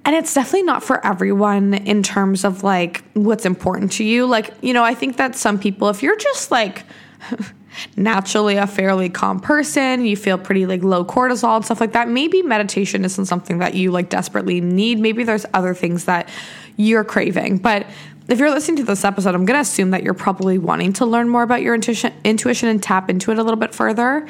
and 0.04 0.16
it's 0.16 0.32
definitely 0.34 0.62
not 0.62 0.82
for 0.82 1.04
everyone 1.04 1.74
in 1.74 2.02
terms 2.02 2.44
of 2.44 2.62
like 2.62 3.04
what's 3.14 3.44
important 3.44 3.92
to 3.92 4.04
you. 4.04 4.26
Like, 4.26 4.52
you 4.62 4.72
know, 4.72 4.82
I 4.82 4.94
think 4.94 5.16
that 5.18 5.36
some 5.36 5.58
people, 5.58 5.88
if 5.88 6.02
you're 6.02 6.16
just 6.16 6.50
like 6.50 6.84
naturally 7.96 8.56
a 8.56 8.66
fairly 8.66 9.10
calm 9.10 9.40
person, 9.40 10.04
you 10.04 10.16
feel 10.16 10.38
pretty 10.38 10.66
like 10.66 10.82
low 10.82 11.04
cortisol 11.04 11.56
and 11.56 11.64
stuff 11.64 11.80
like 11.80 11.92
that, 11.92 12.08
maybe 12.08 12.42
meditation 12.42 13.04
isn't 13.04 13.26
something 13.26 13.58
that 13.58 13.74
you 13.74 13.90
like 13.90 14.08
desperately 14.08 14.60
need. 14.60 14.98
Maybe 14.98 15.22
there's 15.22 15.44
other 15.52 15.74
things 15.74 16.06
that 16.06 16.28
you're 16.76 17.04
craving. 17.04 17.58
But 17.58 17.86
if 18.30 18.38
you're 18.38 18.50
listening 18.50 18.76
to 18.76 18.84
this 18.84 19.04
episode, 19.04 19.34
I'm 19.34 19.44
going 19.44 19.56
to 19.56 19.62
assume 19.62 19.90
that 19.90 20.04
you're 20.04 20.14
probably 20.14 20.56
wanting 20.56 20.92
to 20.94 21.06
learn 21.06 21.28
more 21.28 21.42
about 21.42 21.62
your 21.62 21.74
intuition, 21.74 22.12
intuition 22.22 22.68
and 22.68 22.80
tap 22.80 23.10
into 23.10 23.32
it 23.32 23.38
a 23.38 23.42
little 23.42 23.58
bit 23.58 23.74
further. 23.74 24.26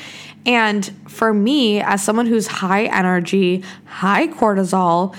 And 0.47 0.91
for 1.07 1.35
me, 1.35 1.81
as 1.81 2.03
someone 2.03 2.27
who's 2.27 2.47
high 2.47 2.85
energy, 2.85 3.63
high 3.85 4.29
cortisol, 4.29 5.15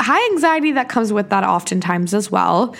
high 0.00 0.30
anxiety 0.32 0.72
that 0.72 0.88
comes 0.88 1.12
with 1.12 1.30
that 1.30 1.44
oftentimes 1.44 2.12
as 2.12 2.32
well, 2.32 2.74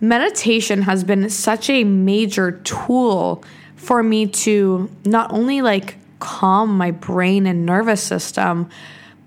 meditation 0.00 0.82
has 0.82 1.04
been 1.04 1.30
such 1.30 1.70
a 1.70 1.84
major 1.84 2.52
tool 2.64 3.44
for 3.76 4.02
me 4.02 4.26
to 4.26 4.90
not 5.04 5.30
only 5.32 5.62
like 5.62 5.96
calm 6.18 6.76
my 6.76 6.90
brain 6.90 7.46
and 7.46 7.64
nervous 7.64 8.02
system, 8.02 8.68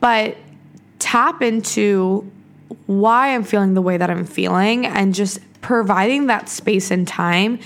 but 0.01 0.36
tap 1.00 1.41
into 1.41 2.29
why 2.85 3.33
I'm 3.33 3.43
feeling 3.43 3.73
the 3.73 3.81
way 3.81 3.97
that 3.97 4.09
I'm 4.09 4.25
feeling 4.25 4.85
and 4.85 5.13
just 5.13 5.39
providing 5.61 6.27
that 6.27 6.49
space 6.49 6.91
and 6.91 7.07
time 7.07 7.59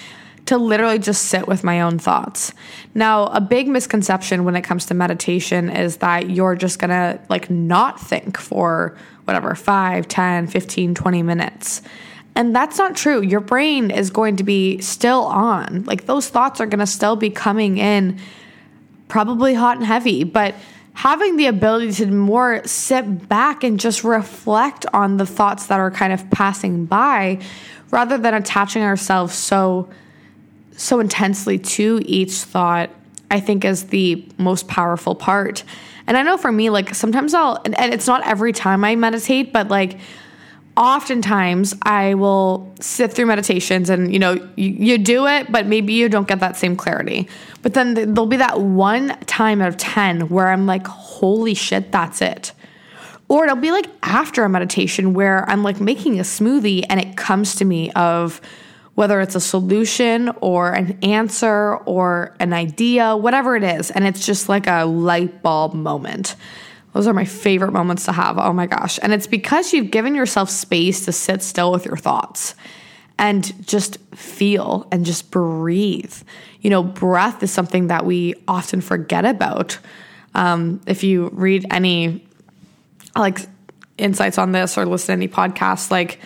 to 0.45 0.57
literally 0.57 0.99
just 0.99 1.25
sit 1.25 1.47
with 1.47 1.63
my 1.63 1.81
own 1.81 1.97
thoughts. 1.97 2.53
Now, 2.93 3.27
a 3.27 3.39
big 3.39 3.67
misconception 3.67 4.43
when 4.43 4.55
it 4.55 4.61
comes 4.61 4.85
to 4.87 4.93
meditation 4.93 5.69
is 5.69 5.97
that 5.97 6.29
you're 6.29 6.55
just 6.55 6.79
gonna 6.79 7.19
like 7.29 7.49
not 7.49 7.99
think 7.99 8.37
for 8.37 8.97
whatever 9.23 9.55
5, 9.55 10.07
10, 10.07 10.47
15, 10.47 10.95
20 10.95 11.23
minutes. 11.23 11.81
And 12.35 12.53
that's 12.55 12.77
not 12.77 12.95
true. 12.95 13.21
Your 13.21 13.39
brain 13.39 13.91
is 13.91 14.09
going 14.09 14.37
to 14.37 14.43
be 14.43 14.79
still 14.79 15.23
on. 15.25 15.83
Like 15.85 16.07
those 16.07 16.27
thoughts 16.27 16.59
are 16.59 16.65
gonna 16.65 16.87
still 16.87 17.15
be 17.15 17.29
coming 17.29 17.77
in 17.77 18.19
probably 19.07 19.53
hot 19.53 19.77
and 19.77 19.85
heavy, 19.85 20.23
but 20.23 20.55
having 20.93 21.37
the 21.37 21.47
ability 21.47 21.91
to 21.91 22.05
more 22.07 22.61
sit 22.65 23.27
back 23.27 23.63
and 23.63 23.79
just 23.79 24.03
reflect 24.03 24.85
on 24.93 25.17
the 25.17 25.25
thoughts 25.25 25.67
that 25.67 25.79
are 25.79 25.91
kind 25.91 26.13
of 26.13 26.29
passing 26.29 26.85
by 26.85 27.39
rather 27.91 28.17
than 28.17 28.33
attaching 28.33 28.83
ourselves 28.83 29.33
so 29.33 29.89
so 30.75 30.99
intensely 30.99 31.57
to 31.59 32.01
each 32.05 32.33
thought 32.33 32.89
i 33.31 33.39
think 33.39 33.65
is 33.65 33.85
the 33.85 34.27
most 34.37 34.67
powerful 34.67 35.15
part. 35.15 35.63
And 36.05 36.17
i 36.17 36.23
know 36.23 36.37
for 36.37 36.51
me 36.51 36.69
like 36.69 36.93
sometimes 36.93 37.33
i'll 37.33 37.61
and, 37.65 37.77
and 37.77 37.93
it's 37.93 38.07
not 38.07 38.25
every 38.27 38.53
time 38.53 38.83
i 38.83 38.95
meditate 38.95 39.53
but 39.53 39.69
like 39.69 39.97
oftentimes 40.75 41.75
I 41.83 42.15
will 42.15 42.73
sit 42.79 43.13
through 43.13 43.27
meditations 43.27 43.89
and 43.89 44.11
you 44.11 44.19
know 44.19 44.33
you, 44.55 44.69
you, 44.69 44.97
do 44.97 45.27
it 45.27 45.51
but 45.51 45.67
maybe 45.67 45.93
you 45.93 46.09
don't 46.09 46.27
get 46.27 46.39
that 46.39 46.57
same 46.57 46.75
clarity 46.75 47.29
but 47.63 47.73
then 47.73 47.95
there'll 47.95 48.27
be 48.27 48.37
that 48.37 48.59
one 48.59 49.17
time 49.21 49.61
out 49.61 49.69
of 49.69 49.77
10 49.77 50.29
where 50.29 50.49
I'm 50.49 50.67
like 50.67 50.85
holy 50.85 51.55
shit 51.55 51.91
that's 51.91 52.21
it 52.21 52.51
or 53.27 53.45
it'll 53.45 53.55
be 53.55 53.71
like 53.71 53.87
after 54.03 54.43
a 54.43 54.49
meditation 54.49 55.15
where 55.15 55.49
I'm 55.49 55.63
like 55.63 55.81
making 55.81 56.19
a 56.19 56.23
smoothie 56.23 56.85
and 56.87 56.99
it 56.99 57.17
comes 57.17 57.55
to 57.55 57.65
me 57.65 57.91
of 57.93 58.39
whether 58.93 59.19
it's 59.21 59.33
a 59.33 59.41
solution 59.41 60.29
or 60.41 60.71
an 60.71 60.99
answer 61.01 61.77
or 61.77 62.35
an 62.39 62.53
idea 62.53 63.17
whatever 63.17 63.55
it 63.55 63.63
is 63.63 63.89
and 63.89 64.05
it's 64.05 64.23
just 64.23 64.49
like 64.49 64.67
a 64.67 64.85
light 64.85 65.41
bulb 65.41 65.73
moment 65.73 66.35
those 66.93 67.07
are 67.07 67.13
my 67.13 67.25
favorite 67.25 67.71
moments 67.71 68.05
to 68.05 68.11
have. 68.11 68.37
Oh 68.37 68.53
my 68.53 68.67
gosh. 68.67 68.99
And 69.01 69.13
it's 69.13 69.27
because 69.27 69.73
you've 69.73 69.91
given 69.91 70.13
yourself 70.15 70.49
space 70.49 71.05
to 71.05 71.11
sit 71.11 71.41
still 71.41 71.71
with 71.71 71.85
your 71.85 71.97
thoughts 71.97 72.55
and 73.17 73.67
just 73.67 73.97
feel 74.15 74.87
and 74.91 75.05
just 75.05 75.31
breathe. 75.31 76.15
You 76.61 76.69
know, 76.69 76.83
breath 76.83 77.43
is 77.43 77.51
something 77.51 77.87
that 77.87 78.05
we 78.05 78.35
often 78.47 78.81
forget 78.81 79.25
about. 79.25 79.77
Um, 80.35 80.81
if 80.87 81.03
you 81.03 81.29
read 81.33 81.65
any 81.71 82.25
like 83.15 83.39
insights 83.97 84.37
on 84.37 84.51
this 84.51 84.77
or 84.77 84.85
listen 84.85 85.07
to 85.07 85.13
any 85.13 85.27
podcasts, 85.27 85.91
like 85.91 86.19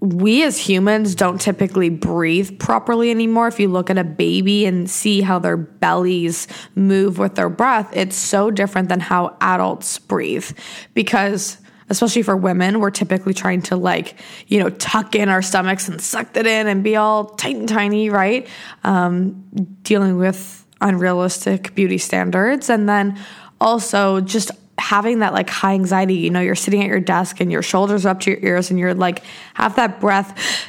we 0.00 0.42
as 0.42 0.58
humans 0.58 1.14
don't 1.14 1.40
typically 1.40 1.88
breathe 1.88 2.58
properly 2.58 3.12
anymore. 3.12 3.46
If 3.46 3.60
you 3.60 3.68
look 3.68 3.88
at 3.88 3.96
a 3.96 4.04
baby 4.04 4.66
and 4.66 4.90
see 4.90 5.20
how 5.20 5.38
their 5.38 5.56
bellies 5.56 6.48
move 6.74 7.18
with 7.18 7.36
their 7.36 7.48
breath, 7.48 7.88
it's 7.92 8.16
so 8.16 8.50
different 8.50 8.88
than 8.88 8.98
how 8.98 9.36
adults 9.40 10.00
breathe 10.00 10.50
because 10.92 11.56
especially 11.92 12.22
for 12.22 12.36
women, 12.36 12.80
we're 12.80 12.90
typically 12.90 13.34
trying 13.34 13.60
to 13.60 13.76
like, 13.76 14.16
you 14.48 14.58
know, 14.58 14.70
tuck 14.70 15.14
in 15.14 15.28
our 15.28 15.42
stomachs 15.42 15.88
and 15.88 16.00
suck 16.00 16.34
it 16.36 16.46
in 16.46 16.66
and 16.66 16.82
be 16.82 16.96
all 16.96 17.26
tight 17.26 17.56
and 17.56 17.68
tiny, 17.68 18.08
right? 18.08 18.48
Um, 18.82 19.44
dealing 19.82 20.16
with 20.16 20.66
unrealistic 20.80 21.74
beauty 21.74 21.98
standards. 21.98 22.70
And 22.70 22.88
then 22.88 23.20
also 23.60 24.20
just 24.20 24.50
having 24.78 25.18
that 25.18 25.34
like 25.34 25.50
high 25.50 25.74
anxiety, 25.74 26.14
you 26.14 26.30
know, 26.30 26.40
you're 26.40 26.54
sitting 26.54 26.82
at 26.82 26.88
your 26.88 26.98
desk 26.98 27.40
and 27.40 27.52
your 27.52 27.62
shoulders 27.62 28.06
are 28.06 28.08
up 28.08 28.20
to 28.20 28.30
your 28.30 28.40
ears 28.42 28.70
and 28.70 28.78
you're 28.78 28.94
like, 28.94 29.22
have 29.54 29.76
that 29.76 30.00
breath 30.00 30.66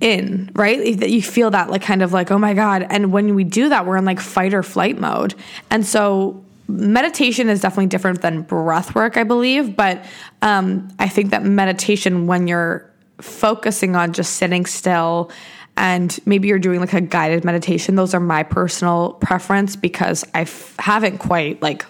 in, 0.00 0.50
right? 0.54 0.98
That 0.98 1.10
you 1.10 1.22
feel 1.22 1.52
that 1.52 1.70
like 1.70 1.82
kind 1.82 2.02
of 2.02 2.12
like, 2.12 2.32
oh 2.32 2.38
my 2.38 2.52
God. 2.52 2.84
And 2.90 3.12
when 3.12 3.36
we 3.36 3.44
do 3.44 3.68
that, 3.68 3.86
we're 3.86 3.96
in 3.96 4.04
like 4.04 4.20
fight 4.20 4.52
or 4.52 4.64
flight 4.64 4.98
mode. 4.98 5.34
And 5.70 5.86
so 5.86 6.43
meditation 6.68 7.48
is 7.48 7.60
definitely 7.60 7.86
different 7.86 8.22
than 8.22 8.42
breath 8.42 8.94
work, 8.94 9.16
I 9.16 9.24
believe. 9.24 9.76
But 9.76 10.04
um, 10.42 10.88
I 10.98 11.08
think 11.08 11.30
that 11.30 11.44
meditation, 11.44 12.26
when 12.26 12.48
you're 12.48 12.90
focusing 13.20 13.96
on 13.96 14.12
just 14.12 14.34
sitting 14.34 14.66
still, 14.66 15.30
and 15.76 16.18
maybe 16.24 16.48
you're 16.48 16.58
doing 16.58 16.80
like 16.80 16.92
a 16.92 17.00
guided 17.00 17.44
meditation, 17.44 17.96
those 17.96 18.14
are 18.14 18.20
my 18.20 18.42
personal 18.42 19.14
preference 19.14 19.76
because 19.76 20.24
I 20.34 20.42
f- 20.42 20.74
haven't 20.78 21.18
quite 21.18 21.60
like 21.62 21.84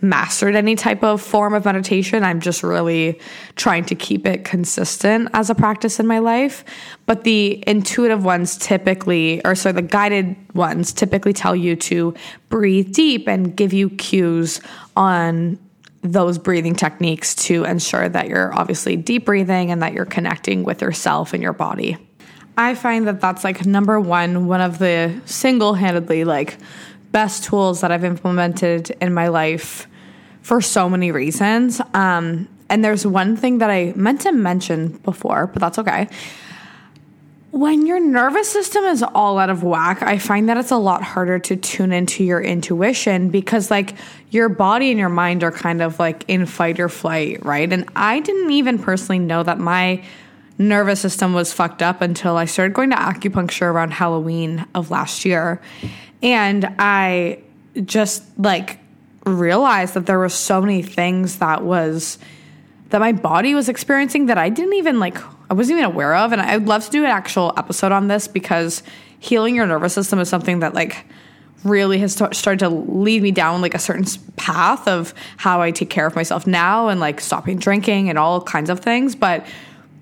mastered 0.00 0.54
any 0.54 0.76
type 0.76 1.02
of 1.02 1.20
form 1.20 1.54
of 1.54 1.64
meditation. 1.64 2.22
I'm 2.22 2.40
just 2.40 2.62
really 2.62 3.20
trying 3.56 3.84
to 3.86 3.94
keep 3.94 4.26
it 4.26 4.44
consistent 4.44 5.28
as 5.32 5.50
a 5.50 5.54
practice 5.54 5.98
in 5.98 6.06
my 6.06 6.20
life. 6.20 6.64
But 7.06 7.24
the 7.24 7.62
intuitive 7.66 8.24
ones 8.24 8.56
typically, 8.56 9.44
or 9.44 9.54
sorry, 9.54 9.74
the 9.74 9.82
guided 9.82 10.36
ones 10.54 10.92
typically 10.92 11.32
tell 11.32 11.56
you 11.56 11.74
to 11.76 12.14
breathe 12.48 12.92
deep 12.92 13.28
and 13.28 13.56
give 13.56 13.72
you 13.72 13.90
cues 13.90 14.60
on 14.96 15.58
those 16.02 16.38
breathing 16.38 16.76
techniques 16.76 17.34
to 17.34 17.64
ensure 17.64 18.08
that 18.08 18.28
you're 18.28 18.54
obviously 18.54 18.96
deep 18.96 19.24
breathing 19.24 19.72
and 19.72 19.82
that 19.82 19.92
you're 19.92 20.04
connecting 20.04 20.62
with 20.62 20.80
yourself 20.80 21.32
and 21.32 21.42
your 21.42 21.52
body. 21.52 21.96
I 22.56 22.74
find 22.74 23.06
that 23.06 23.20
that's 23.20 23.44
like 23.44 23.66
number 23.66 24.00
one, 24.00 24.46
one 24.46 24.60
of 24.60 24.78
the 24.78 25.20
single 25.26 25.74
handedly 25.74 26.24
like 26.24 26.58
best 27.12 27.44
tools 27.44 27.80
that 27.80 27.90
I've 27.90 28.04
implemented 28.04 28.90
in 29.00 29.14
my 29.14 29.28
life 29.28 29.86
for 30.42 30.60
so 30.60 30.88
many 30.88 31.12
reasons. 31.12 31.80
Um, 31.94 32.48
and 32.70 32.84
there's 32.84 33.06
one 33.06 33.36
thing 33.36 33.58
that 33.58 33.70
I 33.70 33.92
meant 33.96 34.22
to 34.22 34.32
mention 34.32 34.88
before, 34.98 35.46
but 35.46 35.60
that's 35.60 35.78
okay. 35.78 36.08
When 37.50 37.86
your 37.86 37.98
nervous 37.98 38.48
system 38.48 38.84
is 38.84 39.02
all 39.02 39.38
out 39.38 39.48
of 39.48 39.62
whack, 39.62 40.02
I 40.02 40.18
find 40.18 40.50
that 40.50 40.58
it's 40.58 40.70
a 40.70 40.76
lot 40.76 41.02
harder 41.02 41.38
to 41.38 41.56
tune 41.56 41.92
into 41.92 42.22
your 42.22 42.42
intuition 42.42 43.30
because, 43.30 43.70
like, 43.70 43.94
your 44.30 44.50
body 44.50 44.90
and 44.90 44.98
your 44.98 45.08
mind 45.08 45.42
are 45.42 45.50
kind 45.50 45.80
of 45.80 45.98
like 45.98 46.24
in 46.28 46.44
fight 46.44 46.78
or 46.78 46.90
flight, 46.90 47.42
right? 47.44 47.72
And 47.72 47.88
I 47.96 48.20
didn't 48.20 48.50
even 48.50 48.78
personally 48.78 49.18
know 49.18 49.42
that 49.42 49.58
my 49.58 50.04
nervous 50.58 51.00
system 51.00 51.32
was 51.32 51.52
fucked 51.52 51.82
up 51.82 52.02
until 52.02 52.36
I 52.36 52.44
started 52.44 52.74
going 52.74 52.90
to 52.90 52.96
acupuncture 52.96 53.62
around 53.62 53.92
Halloween 53.92 54.66
of 54.74 54.90
last 54.90 55.24
year. 55.24 55.62
And 56.22 56.74
I 56.78 57.40
just 57.84 58.24
like 58.38 58.78
realized 59.24 59.94
that 59.94 60.06
there 60.06 60.18
were 60.18 60.28
so 60.28 60.60
many 60.60 60.82
things 60.82 61.38
that 61.38 61.62
was 61.62 62.18
that 62.90 63.00
my 63.00 63.12
body 63.12 63.54
was 63.54 63.68
experiencing 63.68 64.26
that 64.26 64.38
I 64.38 64.48
didn't 64.48 64.74
even 64.74 64.98
like 64.98 65.18
I 65.50 65.54
wasn't 65.54 65.78
even 65.78 65.90
aware 65.90 66.14
of. 66.14 66.32
And 66.32 66.40
I'd 66.40 66.66
love 66.66 66.84
to 66.84 66.90
do 66.90 67.04
an 67.04 67.10
actual 67.10 67.52
episode 67.56 67.92
on 67.92 68.08
this 68.08 68.28
because 68.28 68.82
healing 69.18 69.54
your 69.54 69.66
nervous 69.66 69.94
system 69.94 70.18
is 70.18 70.28
something 70.28 70.60
that 70.60 70.74
like 70.74 71.04
really 71.64 71.98
has 71.98 72.12
started 72.12 72.58
to 72.60 72.68
lead 72.68 73.22
me 73.22 73.32
down 73.32 73.60
like 73.60 73.74
a 73.74 73.78
certain 73.78 74.04
path 74.36 74.86
of 74.86 75.12
how 75.38 75.60
I 75.60 75.70
take 75.70 75.90
care 75.90 76.06
of 76.06 76.14
myself 76.14 76.46
now 76.46 76.88
and 76.88 77.00
like 77.00 77.20
stopping 77.20 77.58
drinking 77.58 78.08
and 78.08 78.18
all 78.18 78.40
kinds 78.40 78.70
of 78.70 78.80
things. 78.80 79.16
But 79.16 79.44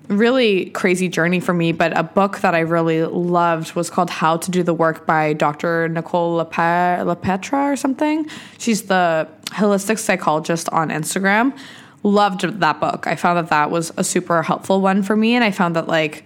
really 0.07 0.69
crazy 0.69 1.09
journey 1.09 1.39
for 1.39 1.53
me, 1.53 1.71
but 1.71 1.97
a 1.97 2.03
book 2.03 2.39
that 2.39 2.55
I 2.55 2.59
really 2.59 3.03
loved 3.03 3.73
was 3.73 3.89
called 3.89 4.09
How 4.09 4.37
to 4.37 4.51
Do 4.51 4.63
the 4.63 4.73
Work 4.73 5.05
by 5.05 5.33
Dr. 5.33 5.89
Nicole 5.89 6.37
LaPetra 6.43 7.71
or 7.71 7.75
something. 7.75 8.29
She's 8.57 8.83
the 8.83 9.27
holistic 9.47 9.99
psychologist 9.99 10.69
on 10.69 10.89
Instagram. 10.89 11.57
Loved 12.03 12.41
that 12.41 12.79
book. 12.79 13.07
I 13.07 13.15
found 13.15 13.37
that 13.37 13.49
that 13.49 13.71
was 13.71 13.91
a 13.97 14.03
super 14.03 14.43
helpful 14.43 14.81
one 14.81 15.03
for 15.03 15.15
me. 15.15 15.35
And 15.35 15.43
I 15.43 15.51
found 15.51 15.75
that, 15.75 15.87
like, 15.87 16.25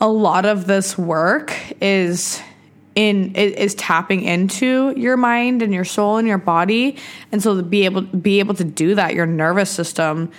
a 0.00 0.08
lot 0.08 0.44
of 0.44 0.66
this 0.66 0.96
work 0.96 1.54
is 1.80 2.40
in 2.94 3.32
is 3.36 3.76
tapping 3.76 4.22
into 4.22 4.92
your 4.96 5.16
mind 5.16 5.62
and 5.62 5.72
your 5.72 5.84
soul 5.84 6.16
and 6.16 6.26
your 6.26 6.38
body 6.38 6.96
and 7.30 7.40
so 7.40 7.56
to 7.56 7.62
be 7.62 7.84
able 7.84 8.02
be 8.02 8.40
able 8.40 8.54
to 8.54 8.64
do 8.64 8.96
that 8.96 9.14
your 9.14 9.26
nervous 9.26 9.70
system 9.70 10.30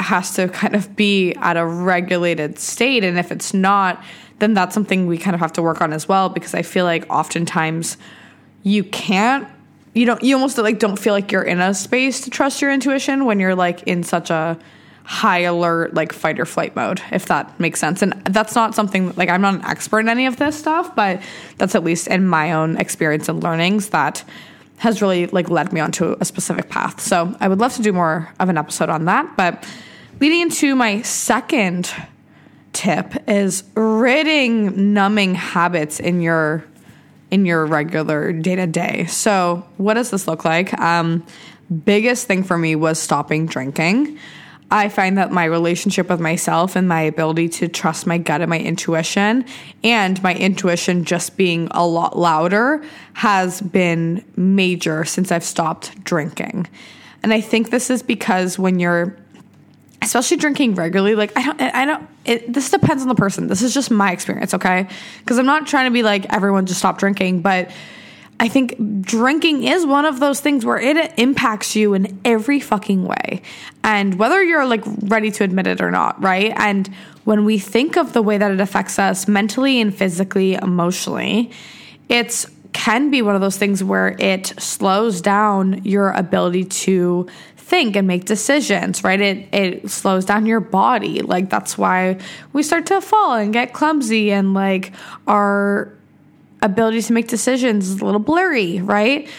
has 0.00 0.34
to 0.34 0.48
kind 0.48 0.74
of 0.74 0.96
be 0.96 1.34
at 1.34 1.56
a 1.56 1.64
regulated 1.64 2.58
state. 2.58 3.04
And 3.04 3.18
if 3.18 3.30
it's 3.30 3.54
not, 3.54 4.02
then 4.40 4.54
that's 4.54 4.74
something 4.74 5.06
we 5.06 5.18
kind 5.18 5.34
of 5.34 5.40
have 5.40 5.52
to 5.52 5.62
work 5.62 5.80
on 5.80 5.92
as 5.92 6.08
well 6.08 6.28
because 6.28 6.54
I 6.54 6.62
feel 6.62 6.84
like 6.84 7.06
oftentimes 7.10 7.96
you 8.62 8.84
can't 8.84 9.46
you 9.94 10.06
don't 10.06 10.22
you 10.22 10.34
almost 10.34 10.58
like 10.58 10.78
don't 10.78 10.98
feel 10.98 11.12
like 11.12 11.32
you're 11.32 11.42
in 11.42 11.60
a 11.60 11.74
space 11.74 12.22
to 12.22 12.30
trust 12.30 12.60
your 12.62 12.72
intuition 12.72 13.24
when 13.24 13.40
you're 13.40 13.54
like 13.54 13.82
in 13.84 14.02
such 14.02 14.30
a 14.30 14.58
high 15.04 15.40
alert 15.40 15.94
like 15.94 16.12
fight 16.12 16.38
or 16.38 16.44
flight 16.44 16.76
mode 16.76 17.00
if 17.10 17.26
that 17.26 17.58
makes 17.58 17.80
sense 17.80 18.00
and 18.02 18.12
that's 18.26 18.54
not 18.54 18.74
something 18.74 19.12
like 19.16 19.28
i'm 19.28 19.40
not 19.40 19.54
an 19.54 19.64
expert 19.64 20.00
in 20.00 20.08
any 20.08 20.26
of 20.26 20.36
this 20.36 20.56
stuff 20.56 20.94
but 20.94 21.20
that's 21.58 21.74
at 21.74 21.82
least 21.82 22.06
in 22.06 22.26
my 22.26 22.52
own 22.52 22.76
experience 22.76 23.28
and 23.28 23.42
learnings 23.42 23.88
that 23.88 24.22
has 24.76 25.02
really 25.02 25.26
like 25.28 25.50
led 25.50 25.72
me 25.72 25.80
onto 25.80 26.16
a 26.20 26.24
specific 26.24 26.68
path 26.68 27.00
so 27.00 27.34
i 27.40 27.48
would 27.48 27.58
love 27.58 27.74
to 27.74 27.82
do 27.82 27.92
more 27.92 28.32
of 28.38 28.48
an 28.48 28.56
episode 28.56 28.88
on 28.88 29.06
that 29.06 29.36
but 29.36 29.66
Leading 30.20 30.42
into 30.42 30.76
my 30.76 31.00
second 31.00 31.90
tip 32.74 33.14
is 33.26 33.64
ridding 33.74 34.92
numbing 34.92 35.34
habits 35.34 35.98
in 35.98 36.20
your 36.20 36.62
in 37.30 37.46
your 37.46 37.64
regular 37.64 38.30
day 38.30 38.54
to 38.56 38.66
day. 38.66 39.06
So, 39.06 39.64
what 39.78 39.94
does 39.94 40.10
this 40.10 40.28
look 40.28 40.44
like? 40.44 40.78
Um, 40.78 41.24
biggest 41.86 42.26
thing 42.26 42.42
for 42.42 42.58
me 42.58 42.76
was 42.76 42.98
stopping 42.98 43.46
drinking. 43.46 44.18
I 44.70 44.90
find 44.90 45.16
that 45.16 45.32
my 45.32 45.46
relationship 45.46 46.10
with 46.10 46.20
myself 46.20 46.76
and 46.76 46.86
my 46.86 47.00
ability 47.00 47.48
to 47.48 47.68
trust 47.68 48.06
my 48.06 48.18
gut 48.18 48.42
and 48.42 48.50
my 48.50 48.58
intuition, 48.58 49.46
and 49.82 50.22
my 50.22 50.34
intuition 50.34 51.04
just 51.04 51.38
being 51.38 51.68
a 51.70 51.86
lot 51.86 52.18
louder, 52.18 52.84
has 53.14 53.62
been 53.62 54.22
major 54.36 55.06
since 55.06 55.32
I've 55.32 55.44
stopped 55.44 56.04
drinking. 56.04 56.68
And 57.22 57.32
I 57.32 57.40
think 57.40 57.70
this 57.70 57.88
is 57.88 58.02
because 58.02 58.58
when 58.58 58.78
you're 58.78 59.16
especially 60.02 60.36
drinking 60.36 60.74
regularly 60.74 61.14
like 61.14 61.32
i 61.36 61.44
don't 61.44 61.60
i 61.60 61.84
don't 61.84 62.08
it, 62.24 62.52
this 62.52 62.70
depends 62.70 63.02
on 63.02 63.08
the 63.08 63.14
person. 63.14 63.46
This 63.46 63.62
is 63.62 63.72
just 63.72 63.90
my 63.90 64.12
experience 64.12 64.54
okay? 64.54 64.88
Because 65.20 65.38
i'm 65.38 65.46
not 65.46 65.66
trying 65.66 65.86
to 65.86 65.90
be 65.90 66.02
like 66.02 66.32
everyone 66.32 66.66
just 66.66 66.78
stop 66.78 66.98
drinking 66.98 67.42
but 67.42 67.70
i 68.38 68.48
think 68.48 68.76
drinking 69.00 69.64
is 69.64 69.86
one 69.86 70.04
of 70.04 70.20
those 70.20 70.40
things 70.40 70.64
where 70.64 70.78
it 70.78 71.18
impacts 71.18 71.76
you 71.76 71.94
in 71.94 72.20
every 72.24 72.60
fucking 72.60 73.04
way. 73.04 73.42
And 73.82 74.18
whether 74.18 74.42
you're 74.42 74.66
like 74.66 74.84
ready 75.02 75.30
to 75.32 75.44
admit 75.44 75.66
it 75.66 75.80
or 75.80 75.90
not 75.90 76.22
right? 76.22 76.52
And 76.56 76.88
when 77.24 77.44
we 77.44 77.58
think 77.58 77.96
of 77.96 78.12
the 78.12 78.22
way 78.22 78.38
that 78.38 78.50
it 78.50 78.60
affects 78.60 78.98
us 78.98 79.28
mentally 79.28 79.80
and 79.80 79.94
physically 79.94 80.54
emotionally 80.54 81.50
it's 82.08 82.46
can 82.72 83.10
be 83.10 83.20
one 83.20 83.34
of 83.34 83.40
those 83.40 83.56
things 83.56 83.82
where 83.82 84.16
it 84.20 84.46
slows 84.58 85.20
down 85.20 85.82
your 85.84 86.10
ability 86.12 86.64
to 86.64 87.26
think 87.70 87.94
and 87.94 88.06
make 88.06 88.24
decisions, 88.24 89.02
right? 89.04 89.20
It 89.20 89.48
it 89.54 89.90
slows 89.90 90.24
down 90.24 90.44
your 90.44 90.60
body. 90.60 91.22
Like 91.22 91.48
that's 91.48 91.78
why 91.78 92.18
we 92.52 92.62
start 92.64 92.86
to 92.86 93.00
fall 93.00 93.34
and 93.34 93.52
get 93.52 93.72
clumsy 93.72 94.32
and 94.32 94.52
like 94.52 94.92
our 95.26 95.94
ability 96.62 97.00
to 97.02 97.12
make 97.12 97.28
decisions 97.28 97.88
is 97.88 98.00
a 98.00 98.04
little 98.04 98.20
blurry, 98.20 98.80
right? 98.80 99.30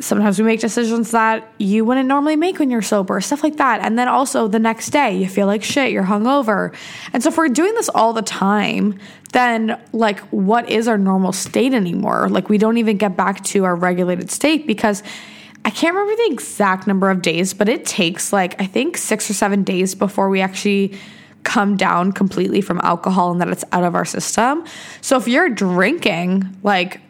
Sometimes 0.00 0.38
we 0.38 0.44
make 0.44 0.58
decisions 0.60 1.12
that 1.12 1.52
you 1.58 1.84
wouldn't 1.84 2.08
normally 2.08 2.34
make 2.34 2.58
when 2.58 2.70
you're 2.70 2.82
sober, 2.82 3.20
stuff 3.20 3.44
like 3.44 3.58
that. 3.58 3.82
And 3.82 3.96
then 3.96 4.08
also 4.08 4.48
the 4.48 4.58
next 4.58 4.90
day, 4.90 5.16
you 5.16 5.28
feel 5.28 5.46
like 5.46 5.62
shit, 5.62 5.92
you're 5.92 6.02
hungover. 6.02 6.74
And 7.12 7.22
so 7.22 7.28
if 7.28 7.38
we're 7.38 7.48
doing 7.48 7.72
this 7.74 7.88
all 7.90 8.12
the 8.12 8.22
time, 8.22 8.98
then 9.32 9.78
like 9.92 10.18
what 10.30 10.68
is 10.68 10.88
our 10.88 10.98
normal 10.98 11.32
state 11.32 11.72
anymore? 11.72 12.28
Like 12.28 12.48
we 12.48 12.58
don't 12.58 12.78
even 12.78 12.96
get 12.96 13.16
back 13.16 13.44
to 13.44 13.64
our 13.64 13.76
regulated 13.76 14.30
state 14.30 14.66
because 14.66 15.02
I 15.66 15.70
can't 15.70 15.96
remember 15.96 16.22
the 16.22 16.32
exact 16.32 16.86
number 16.86 17.10
of 17.10 17.22
days, 17.22 17.52
but 17.52 17.68
it 17.68 17.84
takes 17.84 18.32
like, 18.32 18.60
I 18.62 18.66
think 18.66 18.96
six 18.96 19.28
or 19.28 19.34
seven 19.34 19.64
days 19.64 19.96
before 19.96 20.28
we 20.28 20.40
actually 20.40 20.96
come 21.42 21.76
down 21.76 22.12
completely 22.12 22.60
from 22.60 22.80
alcohol 22.84 23.32
and 23.32 23.40
that 23.40 23.48
it's 23.48 23.64
out 23.72 23.82
of 23.82 23.96
our 23.96 24.04
system. 24.04 24.64
So 25.00 25.16
if 25.16 25.26
you're 25.26 25.48
drinking, 25.48 26.56
like, 26.62 27.00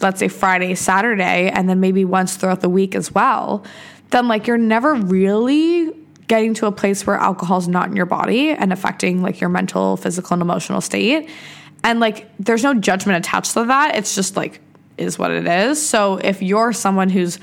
let's 0.00 0.18
say 0.18 0.28
Friday, 0.28 0.74
Saturday, 0.76 1.50
and 1.50 1.68
then 1.68 1.78
maybe 1.78 2.06
once 2.06 2.36
throughout 2.36 2.62
the 2.62 2.70
week 2.70 2.94
as 2.94 3.14
well, 3.14 3.66
then 4.10 4.28
like 4.28 4.46
you're 4.46 4.56
never 4.56 4.94
really 4.94 5.92
getting 6.26 6.54
to 6.54 6.66
a 6.66 6.72
place 6.72 7.06
where 7.06 7.16
alcohol 7.16 7.58
is 7.58 7.68
not 7.68 7.88
in 7.90 7.96
your 7.96 8.06
body 8.06 8.48
and 8.48 8.72
affecting 8.72 9.20
like 9.20 9.42
your 9.42 9.50
mental, 9.50 9.98
physical, 9.98 10.32
and 10.32 10.42
emotional 10.42 10.80
state. 10.80 11.28
And 11.84 12.00
like 12.00 12.30
there's 12.38 12.62
no 12.62 12.72
judgment 12.72 13.18
attached 13.18 13.52
to 13.52 13.64
that. 13.66 13.94
It's 13.94 14.14
just 14.14 14.38
like 14.38 14.60
is 14.96 15.18
what 15.18 15.30
it 15.30 15.46
is. 15.46 15.86
So 15.86 16.16
if 16.16 16.40
you're 16.40 16.72
someone 16.72 17.10
who's 17.10 17.38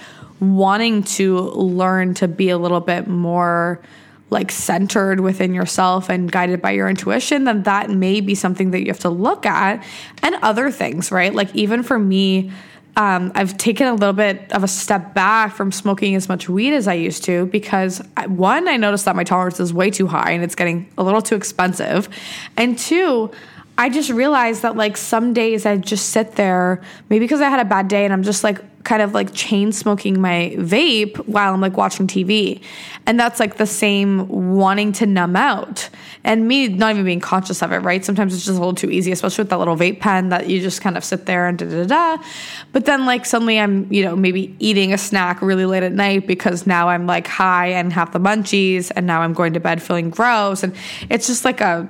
wanting 0.52 1.04
to 1.04 1.40
learn 1.40 2.14
to 2.16 2.28
be 2.28 2.50
a 2.50 2.58
little 2.58 2.82
bit 2.82 3.08
more 3.08 3.82
like 4.30 4.52
centered 4.52 5.20
within 5.20 5.54
yourself 5.54 6.10
and 6.10 6.32
guided 6.32 6.62
by 6.62 6.72
your 6.72 6.90
intuition, 6.90 7.46
then 7.46 7.64
that 7.64 7.90
may 7.90 8.20
be 8.20 8.36
something 8.36 8.72
that 8.72 8.82
you 8.82 8.88
have 8.88 9.00
to 9.00 9.10
look 9.10 9.46
at 9.46 9.84
and 10.22 10.36
other 10.42 10.72
things, 10.72 11.12
right? 11.12 11.34
Like, 11.34 11.56
even 11.56 11.84
for 11.84 11.98
me, 11.98 12.52
um, 12.96 13.32
I've 13.34 13.58
taken 13.58 13.88
a 13.88 13.94
little 13.94 14.14
bit 14.14 14.52
of 14.52 14.64
a 14.64 14.68
step 14.68 15.14
back 15.14 15.56
from 15.56 15.72
smoking 15.72 16.16
as 16.16 16.30
much 16.30 16.48
weed 16.48 16.74
as 16.74 16.88
I 16.88 16.94
used 16.94 17.24
to 17.24 17.48
because 17.48 18.02
I, 18.18 18.28
one, 18.28 18.68
I 18.68 18.78
noticed 18.78 19.06
that 19.06 19.16
my 19.16 19.24
tolerance 19.24 19.60
is 19.60 19.74
way 19.74 19.90
too 19.90 20.08
high 20.08 20.32
and 20.32 20.44
it's 20.44 20.56
getting 20.56 20.92
a 20.98 21.04
little 21.04 21.22
too 21.22 21.36
expensive. 21.36 22.08
And 22.56 22.78
two, 22.78 23.32
I 23.78 23.90
just 23.90 24.12
realized 24.12 24.62
that 24.62 24.76
like 24.76 24.98
some 24.98 25.34
days 25.34 25.66
I 25.66 25.78
just 25.78 26.10
sit 26.10 26.34
there, 26.34 26.82
maybe 27.10 27.26
because 27.26 27.42
I 27.42 27.50
had 27.50 27.60
a 27.60 27.66
bad 27.66 27.88
day 27.88 28.04
and 28.06 28.14
I'm 28.14 28.22
just 28.22 28.44
like 28.44 28.60
kind 28.84 29.02
of 29.02 29.14
like 29.14 29.34
chain 29.34 29.72
smoking 29.72 30.20
my 30.20 30.54
vape 30.58 31.16
while 31.28 31.54
I'm 31.54 31.62
like 31.62 31.78
watching 31.78 32.06
TV. 32.06 32.62
And 33.06 33.20
that's 33.20 33.40
like 33.40 33.58
the 33.58 33.66
same 33.66 34.28
wanting 34.56 34.92
to 34.94 35.06
numb 35.06 35.36
out 35.36 35.90
and 36.24 36.48
me 36.48 36.68
not 36.68 36.92
even 36.92 37.06
being 37.06 37.20
conscious 37.20 37.62
of 37.62 37.72
it, 37.72 37.78
right? 37.78 38.04
Sometimes 38.04 38.34
it's 38.34 38.46
just 38.46 38.58
a 38.58 38.60
little 38.60 38.76
too 38.76 38.90
easy, 38.90 39.12
especially 39.12 39.44
with 39.44 39.50
that 39.50 39.60
little 39.60 39.78
vape 39.78 40.00
pen 40.00 40.30
that 40.30 40.50
you 40.50 40.62
just 40.62 40.82
kind 40.82 40.98
of 40.98 41.04
sit 41.04 41.26
there 41.26 41.48
and 41.48 41.58
da 41.58 41.66
da 41.66 41.86
da. 41.86 42.24
But 42.72 42.86
then 42.86 43.06
like 43.06 43.26
suddenly 43.26 43.60
I'm, 43.60 43.92
you 43.92 44.04
know, 44.04 44.16
maybe 44.16 44.56
eating 44.60 44.94
a 44.94 44.98
snack 44.98 45.42
really 45.42 45.66
late 45.66 45.84
at 45.84 45.94
night 45.94 46.28
because 46.28 46.68
now 46.68 46.90
I'm 46.90 47.08
like 47.08 47.28
high 47.28 47.68
and 47.68 47.92
have 47.94 48.12
the 48.12 48.20
munchies 48.20 48.92
and 48.96 49.08
now 49.08 49.22
I'm 49.22 49.34
going 49.34 49.54
to 49.54 49.60
bed 49.60 49.82
feeling 49.82 50.10
gross. 50.10 50.64
And 50.64 50.76
it's 51.10 51.28
just 51.28 51.46
like 51.46 51.62
a, 51.62 51.90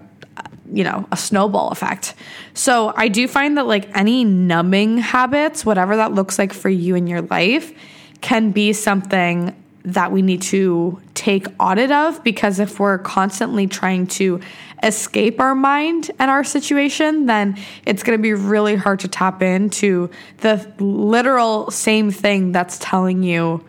you 0.72 0.84
know, 0.84 1.08
a 1.12 1.18
snowball 1.18 1.70
effect. 1.70 2.14
So 2.54 2.94
I 2.96 3.08
do 3.08 3.28
find 3.28 3.58
that 3.58 3.68
like 3.68 3.96
any 3.96 4.24
numbing 4.24 4.98
habits, 4.98 5.66
whatever 5.66 5.98
that 5.98 6.14
looks 6.14 6.40
like 6.40 6.54
for 6.54 6.70
you 6.70 6.96
in 6.96 7.08
your 7.08 7.22
life, 7.22 7.74
can 8.22 8.52
be 8.52 8.74
something 8.74 9.56
that 9.86 10.12
we 10.12 10.22
need 10.22 10.42
to 10.42 11.02
take 11.14 11.46
audit 11.60 11.92
of 11.92 12.24
because 12.24 12.60
if 12.60 12.80
we're 12.80 12.98
constantly 12.98 13.68
trying 13.68 14.08
to 14.08 14.40
escape 14.82 15.40
our 15.40 15.56
mind 15.56 16.10
and 16.20 16.32
our 16.32 16.44
situation, 16.44 17.26
then 17.26 17.58
it's 17.86 18.02
going 18.04 18.18
to 18.18 18.22
be 18.22 18.34
really 18.34 18.76
hard 18.76 19.02
to 19.02 19.08
tap 19.08 19.42
into 19.42 20.10
the 20.38 20.74
literal 20.80 21.70
same 21.70 22.12
thing 22.12 22.52
that's 22.54 22.78
telling 22.80 23.24
you 23.24 23.64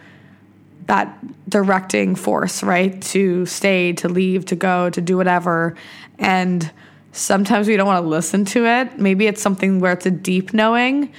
that 0.87 1.17
directing 1.49 2.15
force, 2.15 2.63
right? 2.63 3.01
To 3.03 3.47
stay, 3.47 3.93
to 3.95 4.09
leave, 4.09 4.45
to 4.47 4.57
go, 4.57 4.91
to 4.91 5.01
do 5.01 5.17
whatever. 5.17 5.75
And 6.19 6.71
sometimes 7.15 7.69
we 7.69 7.77
don't 7.77 7.87
want 7.87 8.03
to 8.03 8.09
listen 8.09 8.45
to 8.45 8.67
it. 8.67 8.99
Maybe 8.99 9.27
it's 9.27 9.41
something 9.41 9.81
where 9.81 9.93
it's 9.93 10.05
a 10.05 10.11
deep 10.11 10.53
knowing. 10.53 11.13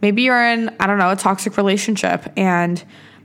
Maybe 0.00 0.22
you're 0.22 0.44
in, 0.44 0.74
I 0.80 0.86
don't 0.86 0.98
know, 0.98 1.10
a 1.10 1.16
toxic 1.16 1.56
relationship 1.56 2.32
and 2.36 2.82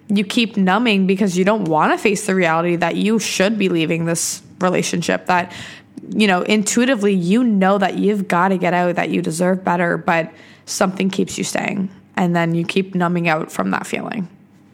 you 0.10 0.24
keep 0.24 0.58
numbing 0.58 1.08
because 1.08 1.38
you 1.38 1.44
don't 1.44 1.66
want 1.66 1.94
to 1.94 1.98
face 1.98 2.28
the 2.28 2.36
reality 2.36 2.76
that 2.76 2.96
you 2.96 3.20
should 3.20 3.58
be 3.58 3.70
leaving 3.70 4.06
this 4.06 4.42
relationship 4.60 5.26
that 5.28 5.52
you 6.10 6.28
know 6.28 6.42
intuitively 6.44 7.14
you 7.14 7.44
know 7.44 7.78
that 7.78 7.98
you've 7.98 8.28
got 8.28 8.50
to 8.50 8.58
get 8.58 8.74
out 8.74 8.96
that 8.96 9.10
you 9.10 9.22
deserve 9.22 9.64
better 9.64 9.98
but 9.98 10.32
something 10.66 11.10
keeps 11.10 11.38
you 11.38 11.44
staying 11.44 11.90
and 12.16 12.36
then 12.36 12.56
you 12.56 12.66
keep 12.66 12.96
numbing 12.96 13.28
out 13.28 13.52
from 13.52 13.72
that 13.72 13.86
feeling 13.86 14.28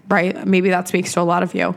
right 0.09 0.45
maybe 0.45 0.69
that 0.69 0.87
speaks 0.87 1.13
to 1.13 1.19
a 1.19 1.23
lot 1.23 1.41
of 1.41 1.55
you 1.55 1.75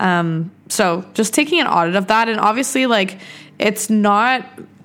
um, 0.00 0.50
so 0.68 1.04
just 1.14 1.34
taking 1.34 1.60
an 1.60 1.66
audit 1.66 1.94
of 1.94 2.06
that 2.08 2.28
and 2.28 2.40
obviously 2.40 2.86
like 2.86 3.18
it's 3.58 3.90
not 3.90 4.44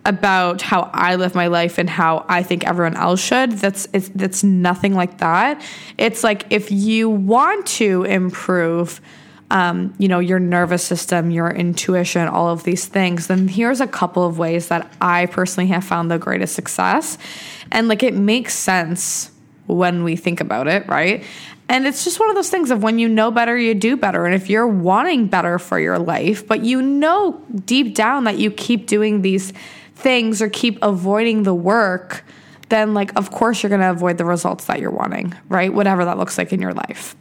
about 0.10 0.64
how 0.64 0.90
I 0.92 1.16
live 1.16 1.36
my 1.36 1.48
life 1.48 1.78
and 1.78 1.88
how 1.88 2.26
I 2.28 2.42
think 2.42 2.66
everyone 2.66 2.98
else 2.98 3.22
should. 3.22 3.52
That's 3.52 3.88
it's 3.94 4.10
that's 4.10 4.44
nothing 4.44 4.96
like 4.96 5.20
that. 5.20 5.62
It's 6.00 6.24
like 6.24 6.48
if 6.50 6.72
you 6.72 7.10
want 7.10 7.68
to 7.68 8.04
improve 8.04 9.00
um, 9.52 9.96
you 9.98 10.08
know, 10.08 10.20
your 10.20 10.40
nervous 10.40 10.84
system, 10.84 11.32
your 11.32 11.50
intuition, 11.50 12.28
all 12.28 12.50
of 12.50 12.64
these 12.64 12.86
things, 12.86 13.28
then 13.28 13.48
here's 13.48 13.82
a 13.82 13.88
couple 13.88 14.26
of 14.26 14.38
ways 14.38 14.68
that 14.68 14.92
I 15.02 15.26
personally 15.26 15.68
have 15.70 15.84
found 15.84 16.12
the 16.12 16.20
greatest 16.20 16.54
success. 16.54 17.18
And 17.72 17.88
like 17.88 18.04
it 18.04 18.14
makes 18.14 18.54
sense 18.54 19.32
when 19.66 20.04
we 20.04 20.16
think 20.16 20.40
about 20.40 20.68
it, 20.68 20.88
right? 20.88 21.24
And 21.68 21.86
it's 21.86 22.04
just 22.04 22.20
one 22.20 22.30
of 22.30 22.36
those 22.36 22.50
things 22.50 22.72
of 22.72 22.82
when 22.82 22.98
you 22.98 23.08
know 23.08 23.30
better, 23.30 23.58
you 23.58 23.76
do 23.76 23.96
better. 23.96 24.26
And 24.26 24.34
if 24.34 24.50
you're 24.50 24.68
wanting 24.68 25.28
better 25.28 25.60
for 25.60 25.80
your 25.80 26.00
life, 26.00 26.48
but 26.48 26.64
you 26.64 26.82
know 26.82 27.42
deep 27.66 27.96
down 27.96 28.24
that 28.26 28.40
you 28.40 28.50
keep 28.50 28.88
doing 28.88 29.22
these 29.22 29.54
things 30.00 30.42
or 30.42 30.50
keep 30.50 30.80
avoiding 30.82 31.44
the 31.44 31.54
work, 31.54 32.24
then, 32.70 32.94
like, 32.94 33.16
of 33.18 33.32
course, 33.32 33.64
you're 33.64 33.70
going 33.70 33.82
to 33.82 33.90
avoid 33.90 34.18
the 34.18 34.26
results 34.26 34.66
that 34.66 34.80
you're 34.80 34.92
wanting, 34.92 35.34
right? 35.50 35.74
Whatever 35.74 36.06
that 36.06 36.18
looks 36.18 36.38
like 36.38 36.54
in 36.54 36.62
your 36.62 36.74
life. 36.74 37.16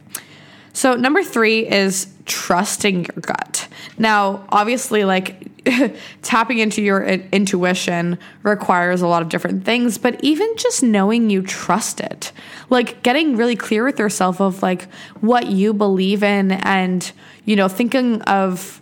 So, 0.73 0.95
number 0.95 1.23
three 1.23 1.67
is 1.67 2.07
trusting 2.25 3.05
your 3.05 3.21
gut. 3.21 3.67
Now, 3.97 4.45
obviously, 4.49 5.03
like 5.03 5.49
tapping 6.21 6.59
into 6.59 6.81
your 6.81 7.03
intuition 7.03 8.17
requires 8.43 9.01
a 9.01 9.07
lot 9.07 9.21
of 9.21 9.29
different 9.29 9.65
things, 9.65 9.97
but 9.97 10.23
even 10.23 10.47
just 10.57 10.83
knowing 10.83 11.29
you 11.29 11.41
trust 11.41 11.99
it, 11.99 12.31
like 12.69 13.01
getting 13.03 13.35
really 13.35 13.55
clear 13.55 13.83
with 13.83 13.99
yourself 13.99 14.39
of 14.39 14.61
like 14.61 14.89
what 15.21 15.47
you 15.47 15.73
believe 15.73 16.23
in 16.23 16.51
and, 16.51 17.11
you 17.45 17.55
know, 17.55 17.67
thinking 17.67 18.21
of 18.21 18.79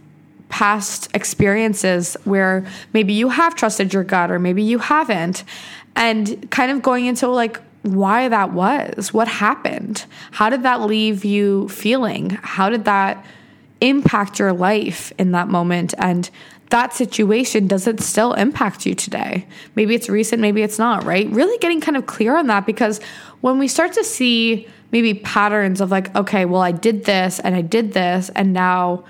past 0.50 1.10
experiences 1.14 2.16
where 2.24 2.66
maybe 2.94 3.14
you 3.14 3.30
have 3.30 3.56
trusted 3.56 3.94
your 3.94 4.04
gut 4.04 4.32
or 4.32 4.40
maybe 4.40 4.64
you 4.64 4.80
haven't 4.80 5.44
and 5.96 6.50
kind 6.52 6.72
of 6.72 6.82
going 6.82 7.06
into 7.06 7.28
like 7.28 7.60
why 7.84 8.28
that 8.28 8.54
was 8.54 9.14
what 9.14 9.28
happened 9.28 10.06
how 10.32 10.50
did 10.50 10.64
that 10.64 10.82
leave 10.82 11.24
you 11.24 11.68
feeling 11.70 12.30
how 12.42 12.70
did 12.70 12.86
that 12.86 13.26
impact 13.82 14.40
your 14.40 14.54
life 14.54 15.12
in 15.18 15.32
that 15.32 15.48
moment 15.48 15.94
and 15.98 16.30
that 16.70 16.94
situation 16.94 17.68
does 17.68 17.88
it 17.88 18.02
still 18.02 18.34
impact 18.34 18.86
you 18.86 18.94
today? 18.94 19.48
Maybe 19.76 19.96
it's 19.96 20.10
recent 20.10 20.42
maybe 20.42 20.64
it's 20.64 20.78
not 20.78 21.06
right? 21.06 21.30
Really 21.30 21.58
getting 21.60 21.80
kind 21.80 21.96
of 21.96 22.08
clear 22.08 22.36
on 22.36 22.48
that 22.48 22.66
because 22.66 23.00
when 23.40 23.58
we 23.58 23.68
start 23.68 23.94
to 23.94 24.04
see 24.04 24.68
maybe 24.92 25.14
patterns 25.14 25.82
of 25.82 25.92
like 25.92 26.16
okay 26.16 26.46
well 26.46 26.62
i 26.62 26.72
did 26.72 27.06
this 27.06 27.40
and 27.40 27.56
i 27.56 27.62
did 27.62 27.94
this 27.94 28.30
and 28.36 28.54
now 28.54 29.04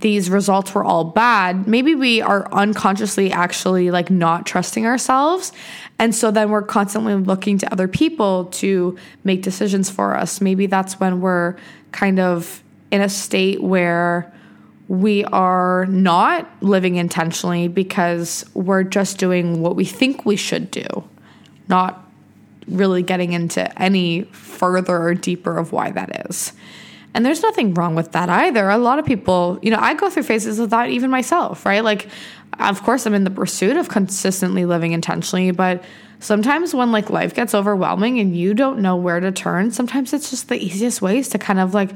these 0.00 0.30
results 0.30 0.74
were 0.74 0.84
all 0.84 1.04
bad, 1.04 1.66
maybe 1.66 1.94
we 1.94 2.20
are 2.20 2.52
unconsciously 2.52 3.30
actually 3.30 3.90
like 3.90 4.10
not 4.10 4.46
trusting 4.46 4.86
ourselves. 4.86 5.52
And 5.98 6.14
so 6.14 6.30
then 6.30 6.50
we're 6.50 6.62
constantly 6.62 7.14
looking 7.14 7.58
to 7.58 7.72
other 7.72 7.88
people 7.88 8.46
to 8.46 8.96
make 9.24 9.42
decisions 9.42 9.90
for 9.90 10.16
us. 10.16 10.40
Maybe 10.40 10.66
that's 10.66 10.98
when 10.98 11.20
we're 11.20 11.56
kind 11.92 12.18
of 12.18 12.62
in 12.90 13.00
a 13.00 13.08
state 13.08 13.62
where 13.62 14.32
we 14.88 15.24
are 15.24 15.86
not 15.86 16.50
living 16.60 16.96
intentionally 16.96 17.68
because 17.68 18.44
we're 18.54 18.84
just 18.84 19.18
doing 19.18 19.60
what 19.60 19.76
we 19.76 19.84
think 19.84 20.26
we 20.26 20.36
should 20.36 20.70
do, 20.70 20.86
not 21.68 22.06
really 22.68 23.02
getting 23.02 23.32
into 23.32 23.80
any 23.80 24.22
further 24.24 24.96
or 24.96 25.14
deeper 25.14 25.56
of 25.56 25.72
why 25.72 25.90
that 25.90 26.28
is. 26.28 26.52
And 27.14 27.24
there's 27.24 27.42
nothing 27.42 27.74
wrong 27.74 27.94
with 27.94 28.12
that 28.12 28.28
either. 28.28 28.68
A 28.68 28.76
lot 28.76 28.98
of 28.98 29.06
people, 29.06 29.58
you 29.62 29.70
know, 29.70 29.78
I 29.80 29.94
go 29.94 30.10
through 30.10 30.24
phases 30.24 30.58
of 30.58 30.70
that 30.70 30.90
even 30.90 31.10
myself, 31.10 31.64
right? 31.64 31.82
Like, 31.82 32.08
of 32.58 32.82
course, 32.82 33.06
I'm 33.06 33.14
in 33.14 33.24
the 33.24 33.30
pursuit 33.30 33.76
of 33.76 33.88
consistently 33.88 34.64
living 34.64 34.92
intentionally, 34.92 35.52
but 35.52 35.84
sometimes 36.18 36.74
when 36.74 36.90
like 36.90 37.10
life 37.10 37.34
gets 37.34 37.54
overwhelming 37.54 38.18
and 38.18 38.36
you 38.36 38.52
don't 38.52 38.80
know 38.80 38.96
where 38.96 39.20
to 39.20 39.30
turn, 39.30 39.70
sometimes 39.70 40.12
it's 40.12 40.30
just 40.30 40.48
the 40.48 40.56
easiest 40.56 41.00
ways 41.00 41.28
to 41.30 41.38
kind 41.38 41.60
of 41.60 41.72
like 41.72 41.90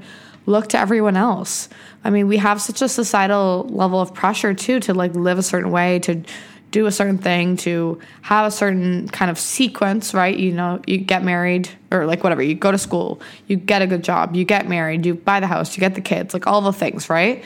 look 0.46 0.68
to 0.68 0.78
everyone 0.78 1.16
else. 1.16 1.68
I 2.04 2.11
mean, 2.11 2.28
we 2.28 2.38
have 2.38 2.62
such 2.62 2.81
a 2.81 2.88
societal 2.88 3.66
level 3.68 4.00
of 4.00 4.14
pressure 4.14 4.54
too 4.54 4.81
to 4.81 4.94
like 4.94 5.14
live 5.14 5.38
a 5.38 5.42
certain 5.42 5.70
way, 5.70 5.98
to 6.00 6.22
do 6.70 6.87
a 6.87 6.92
certain 6.92 7.18
thing, 7.18 7.57
to 7.57 7.98
have 8.22 8.46
a 8.46 8.50
certain 8.50 9.09
kind 9.09 9.31
of 9.31 9.38
sequence, 9.38 10.12
right? 10.12 10.37
You 10.37 10.52
know, 10.52 10.81
you 10.87 10.98
get 10.98 11.24
married 11.24 11.68
or 11.90 12.04
like 12.07 12.22
whatever, 12.22 12.42
you 12.42 12.54
go 12.54 12.70
to 12.70 12.78
school, 12.78 13.20
you 13.46 13.57
get 13.57 13.81
a 13.81 13.87
good 13.87 14.04
job, 14.04 14.37
you 14.37 14.44
get 14.44 14.68
married, 14.68 15.07
you 15.07 15.14
buy 15.14 15.40
the 15.40 15.46
house, 15.46 15.76
you 15.76 15.81
get 15.81 15.94
the 15.94 16.00
kids, 16.00 16.35
like 16.35 16.46
all 16.46 16.61
the 16.61 16.72
things, 16.72 17.09
right? 17.09 17.42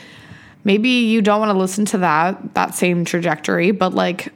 Maybe 0.65 0.89
you 0.89 1.21
don't 1.21 1.39
want 1.39 1.51
to 1.51 1.57
listen 1.57 1.85
to 1.85 1.97
that 1.99 2.53
that 2.53 2.75
same 2.75 3.05
trajectory, 3.05 3.71
but 3.71 3.93
like 3.93 4.33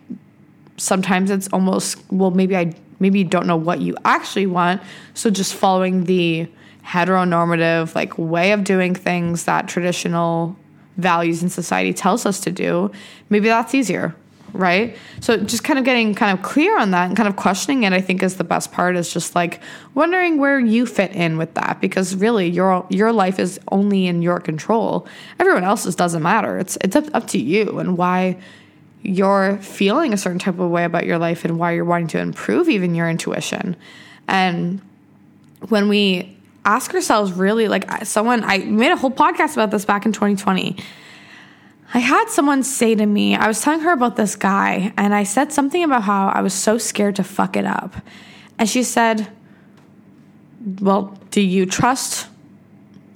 sometimes 0.77 1.31
it's 1.31 1.47
almost 1.49 1.97
well 2.11 2.31
maybe 2.31 2.55
I 2.55 2.73
maybe 2.99 3.19
you 3.19 3.25
don't 3.25 3.47
know 3.47 3.57
what 3.57 3.81
you 3.81 3.95
actually 4.05 4.47
want, 4.47 4.81
so 5.13 5.29
just 5.29 5.53
following 5.53 6.05
the 6.05 6.47
heteronormative 6.85 7.93
like 7.95 8.17
way 8.17 8.51
of 8.53 8.63
doing 8.63 8.95
things 8.95 9.43
that 9.45 9.67
traditional 9.67 10.55
values 10.95 11.43
in 11.43 11.49
society 11.49 11.93
tells 11.93 12.25
us 12.25 12.39
to 12.41 12.51
do, 12.51 12.91
maybe 13.29 13.47
that's 13.47 13.75
easier, 13.75 14.15
right? 14.53 14.95
So 15.19 15.37
just 15.37 15.63
kind 15.63 15.79
of 15.79 15.85
getting 15.85 16.15
kind 16.15 16.37
of 16.37 16.43
clear 16.43 16.77
on 16.77 16.91
that 16.91 17.07
and 17.07 17.17
kind 17.17 17.27
of 17.27 17.35
questioning 17.35 17.83
it, 17.83 17.93
I 17.93 18.01
think 18.01 18.23
is 18.23 18.37
the 18.37 18.43
best 18.43 18.71
part 18.71 18.95
is 18.95 19.11
just 19.11 19.35
like 19.35 19.61
wondering 19.93 20.37
where 20.37 20.59
you 20.59 20.85
fit 20.85 21.11
in 21.11 21.37
with 21.37 21.53
that 21.55 21.79
because 21.81 22.15
really 22.15 22.47
your 22.49 22.85
your 22.89 23.11
life 23.11 23.39
is 23.39 23.59
only 23.71 24.07
in 24.07 24.21
your 24.21 24.39
control. 24.39 25.07
Everyone 25.39 25.63
else's 25.63 25.95
doesn't 25.95 26.23
matter. 26.23 26.57
It's 26.57 26.77
it's 26.81 26.95
up, 26.95 27.05
up 27.13 27.27
to 27.27 27.39
you 27.39 27.79
and 27.79 27.97
why 27.97 28.37
you're 29.03 29.57
feeling 29.57 30.13
a 30.13 30.17
certain 30.17 30.39
type 30.39 30.59
of 30.59 30.69
way 30.69 30.83
about 30.83 31.05
your 31.05 31.17
life 31.17 31.45
and 31.45 31.59
why 31.59 31.71
you're 31.71 31.85
wanting 31.85 32.07
to 32.07 32.19
improve 32.19 32.67
even 32.67 32.95
your 32.95 33.09
intuition. 33.09 33.75
And 34.27 34.81
when 35.69 35.87
we 35.87 36.37
ask 36.65 36.93
ourselves 36.93 37.31
really 37.31 37.67
like 37.67 38.05
someone 38.05 38.43
I 38.43 38.59
made 38.59 38.91
a 38.91 38.97
whole 38.97 39.11
podcast 39.11 39.53
about 39.53 39.71
this 39.71 39.85
back 39.85 40.05
in 40.05 40.11
2020 40.11 40.77
I 41.93 41.99
had 41.99 42.29
someone 42.29 42.63
say 42.63 42.95
to 42.95 43.05
me, 43.05 43.35
I 43.35 43.47
was 43.47 43.61
telling 43.61 43.79
her 43.81 43.93
about 43.93 44.17
this 44.17 44.35
guy, 44.35 44.93
and 44.97 45.13
I 45.15 45.23
said 45.23 45.53
something 45.53 45.83
about 45.83 46.03
how 46.03 46.27
I 46.27 46.41
was 46.41 46.53
so 46.53 46.77
scared 46.77 47.15
to 47.15 47.23
fuck 47.23 47.55
it 47.55 47.65
up. 47.65 47.95
And 48.59 48.69
she 48.69 48.83
said, 48.83 49.27
Well, 50.81 51.17
do 51.31 51.41
you 51.41 51.65
trust 51.65 52.27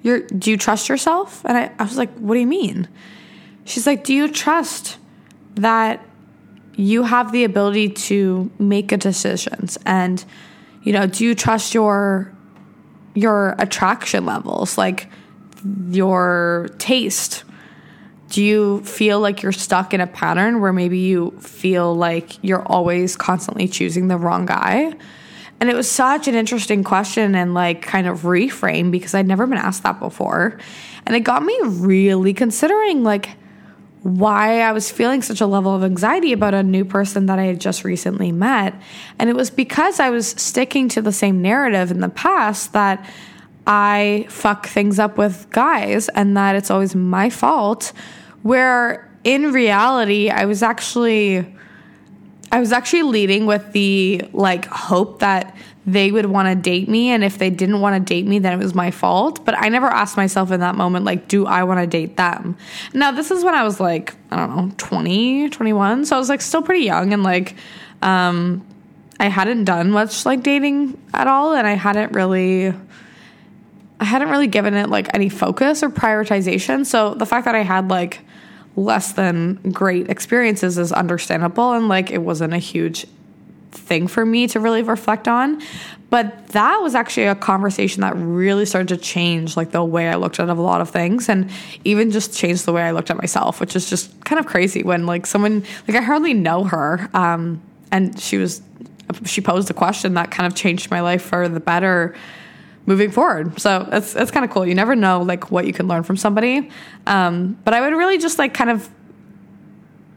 your 0.04 0.22
do 0.22 0.52
you 0.52 0.58
trust 0.58 0.90
yourself? 0.90 1.44
And 1.46 1.58
I, 1.58 1.72
I 1.80 1.84
was 1.84 1.98
like, 1.98 2.14
What 2.16 2.36
do 2.36 2.40
you 2.40 2.48
mean? 2.48 2.88
She's 3.66 3.86
like, 3.86 4.04
Do 4.04 4.14
you 4.14 4.32
trust 4.32 4.98
that 5.56 6.06
you 6.76 7.04
have 7.04 7.32
the 7.32 7.44
ability 7.44 7.90
to 7.90 8.50
make 8.58 8.88
good 8.88 9.02
decisions? 9.02 9.78
And, 9.86 10.24
you 10.84 10.94
know, 10.94 11.08
do 11.08 11.26
you 11.26 11.36
trust 11.36 11.74
your 11.74 12.34
your 13.14 13.56
attraction 13.60 14.26
levels, 14.26 14.78
like 14.78 15.08
your 15.90 16.70
taste? 16.78 17.44
Do 18.32 18.42
you 18.42 18.82
feel 18.84 19.20
like 19.20 19.44
you're 19.44 19.52
stuck 19.52 19.94
in 19.94 20.00
a 20.00 20.08
pattern 20.08 20.62
where 20.62 20.72
maybe 20.72 21.00
you 21.00 21.32
feel 21.42 21.94
like 21.94 22.42
you're 22.42 22.66
always 22.66 23.18
constantly 23.18 23.68
choosing 23.68 24.08
the 24.08 24.18
wrong 24.18 24.46
guy? 24.46 24.94
And 25.60 25.70
it 25.70 25.76
was 25.76 25.92
such 25.92 26.30
an 26.30 26.34
interesting 26.34 26.84
question 26.84 27.36
and 27.36 27.54
like 27.54 27.82
kind 27.82 28.08
of 28.08 28.22
reframe 28.22 28.90
because 28.90 29.14
I'd 29.14 29.28
never 29.28 29.46
been 29.46 29.58
asked 29.58 29.84
that 29.84 30.00
before. 30.00 30.58
And 31.06 31.14
it 31.14 31.20
got 31.20 31.44
me 31.44 31.60
really 31.64 32.34
considering 32.34 33.04
like 33.04 33.32
why 34.04 34.62
I 34.62 34.72
was 34.72 34.90
feeling 34.90 35.22
such 35.22 35.42
a 35.42 35.46
level 35.46 35.76
of 35.76 35.84
anxiety 35.84 36.32
about 36.32 36.54
a 36.54 36.64
new 36.64 36.86
person 36.86 37.26
that 37.26 37.38
I 37.38 37.44
had 37.44 37.60
just 37.60 37.84
recently 37.84 38.32
met. 38.32 38.74
And 39.20 39.30
it 39.30 39.36
was 39.36 39.50
because 39.50 40.00
I 40.00 40.10
was 40.10 40.30
sticking 40.30 40.88
to 40.90 41.02
the 41.02 41.12
same 41.12 41.42
narrative 41.42 41.92
in 41.92 42.00
the 42.00 42.10
past 42.10 42.72
that 42.72 43.08
I 43.68 44.26
fuck 44.30 44.68
things 44.68 45.00
up 45.00 45.18
with 45.18 45.48
guys 45.52 46.08
and 46.10 46.36
that 46.38 46.56
it's 46.56 46.72
always 46.72 46.96
my 46.96 47.30
fault. 47.30 47.92
Where 48.44 49.10
in 49.24 49.52
reality, 49.52 50.30
I 50.30 50.46
was 50.46 50.64
actually. 50.64 51.56
I 52.54 52.60
was 52.60 52.74
actually 52.74 53.04
leading 53.04 53.46
with 53.46 53.72
the 53.72 54.24
like 54.34 54.66
hope 54.66 55.20
that 55.20 55.56
they 55.86 56.12
would 56.12 56.28
want 56.28 56.48
to 56.48 56.56
date 56.56 56.88
me. 56.88 57.10
And 57.10 57.24
if 57.24 57.38
they 57.38 57.50
didn't 57.50 57.82
want 57.82 57.96
to 57.96 58.14
date 58.14 58.28
me 58.28 58.40
then 58.40 58.54
it 58.54 58.64
was 58.64 58.76
my 58.76 58.92
fault. 58.92 59.44
But 59.46 59.58
i 59.58 59.70
never 59.70 59.88
asked 59.88 60.18
myself 60.18 60.52
in 60.52 60.60
that 60.60 60.76
moment 60.76 61.06
like 61.06 61.28
do 61.28 61.46
i 61.46 61.64
want 61.64 61.80
to 61.80 61.88
date 61.88 62.18
them? 62.18 62.58
Now 62.94 63.12
this 63.12 63.32
is 63.32 63.44
when 63.44 63.56
i 63.56 63.64
was 63.64 63.80
like 63.80 64.16
i 64.32 64.36
don't 64.36 64.56
know 64.56 64.72
20 64.78 65.50
21 65.50 66.06
so 66.06 66.16
i 66.16 66.20
was 66.20 66.30
like 66.30 66.42
still 66.42 66.62
pretty 66.62 66.86
young. 66.86 67.14
And 67.14 67.24
like 67.24 67.56
um 68.02 68.66
i 69.20 69.28
hadn't 69.28 69.64
done 69.64 69.92
much 69.92 70.26
like 70.26 70.44
dating 70.44 71.02
at 71.14 71.28
all. 71.28 71.54
And 71.54 71.66
i 71.66 71.74
hadn't 71.74 72.14
really 72.14 72.74
I 74.02 74.06
hadn't 74.06 74.30
really 74.30 74.48
given 74.48 74.74
it 74.74 74.90
like 74.90 75.14
any 75.14 75.30
focus 75.30 75.84
or 75.84 75.90
prioritization. 75.90 76.86
So 76.88 77.14
the 77.14 77.28
fact 77.28 77.46
that 77.46 77.54
I 77.54 77.62
had 77.62 77.90
like 77.90 78.20
less 78.76 79.14
than 79.14 79.56
great 79.72 80.10
experiences 80.10 80.80
is 80.80 80.92
understandable 80.92 81.74
and 81.74 81.88
like 81.88 82.10
it 82.10 82.18
wasn't 82.18 82.54
a 82.54 82.58
huge 82.58 83.06
thing 83.70 84.08
for 84.08 84.26
me 84.26 84.48
to 84.48 84.60
really 84.60 84.82
reflect 84.82 85.28
on. 85.28 85.62
But 86.10 86.48
that 86.50 86.82
was 86.82 86.96
actually 86.96 87.28
a 87.28 87.36
conversation 87.36 88.02
that 88.02 88.16
really 88.18 88.66
started 88.66 88.90
to 88.90 88.98
change 88.98 89.56
like 89.56 89.70
the 89.70 89.84
way 89.84 90.10
I 90.10 90.16
looked 90.16 90.40
at 90.40 90.50
a 90.50 90.54
lot 90.56 90.82
of 90.82 90.90
things 90.90 91.30
and 91.30 91.52
even 91.84 92.10
just 92.10 92.36
changed 92.36 92.66
the 92.66 92.74
way 92.74 92.82
I 92.82 92.92
looked 92.92 93.12
at 93.12 93.18
myself, 93.18 93.60
which 93.60 93.76
is 93.76 93.88
just 93.88 94.20
kind 94.26 94.40
of 94.40 94.48
crazy 94.48 94.82
when 94.82 95.06
like 95.06 95.28
someone 95.28 95.64
like 95.88 95.96
I 95.96 96.02
hardly 96.02 96.34
know 96.34 96.64
her 96.64 97.08
um 97.14 97.62
and 97.92 98.20
she 98.20 98.38
was 98.38 98.64
she 99.26 99.42
posed 99.42 99.70
a 99.70 99.74
question 99.74 100.16
that 100.16 100.32
kind 100.32 100.48
of 100.48 100.56
changed 100.56 100.90
my 100.90 101.02
life 101.02 101.22
for 101.22 101.48
the 101.48 101.60
better 101.60 102.16
moving 102.92 103.10
forward. 103.10 103.60
So 103.60 103.88
it's 103.92 104.16
it's 104.16 104.32
kind 104.32 104.44
of 104.44 104.52
cool. 104.52 104.68
You 104.68 104.76
never 104.76 104.96
know 104.96 105.22
like 105.22 105.50
what 105.50 105.66
you 105.66 105.72
can 105.72 105.88
learn 105.88 106.04
from 106.04 106.18
somebody. 106.18 106.70
Um, 107.08 107.58
but 107.64 107.74
I 107.74 107.80
would 107.80 107.96
really 107.96 108.18
just 108.18 108.38
like 108.38 108.54
kind 108.54 108.70
of 108.70 108.90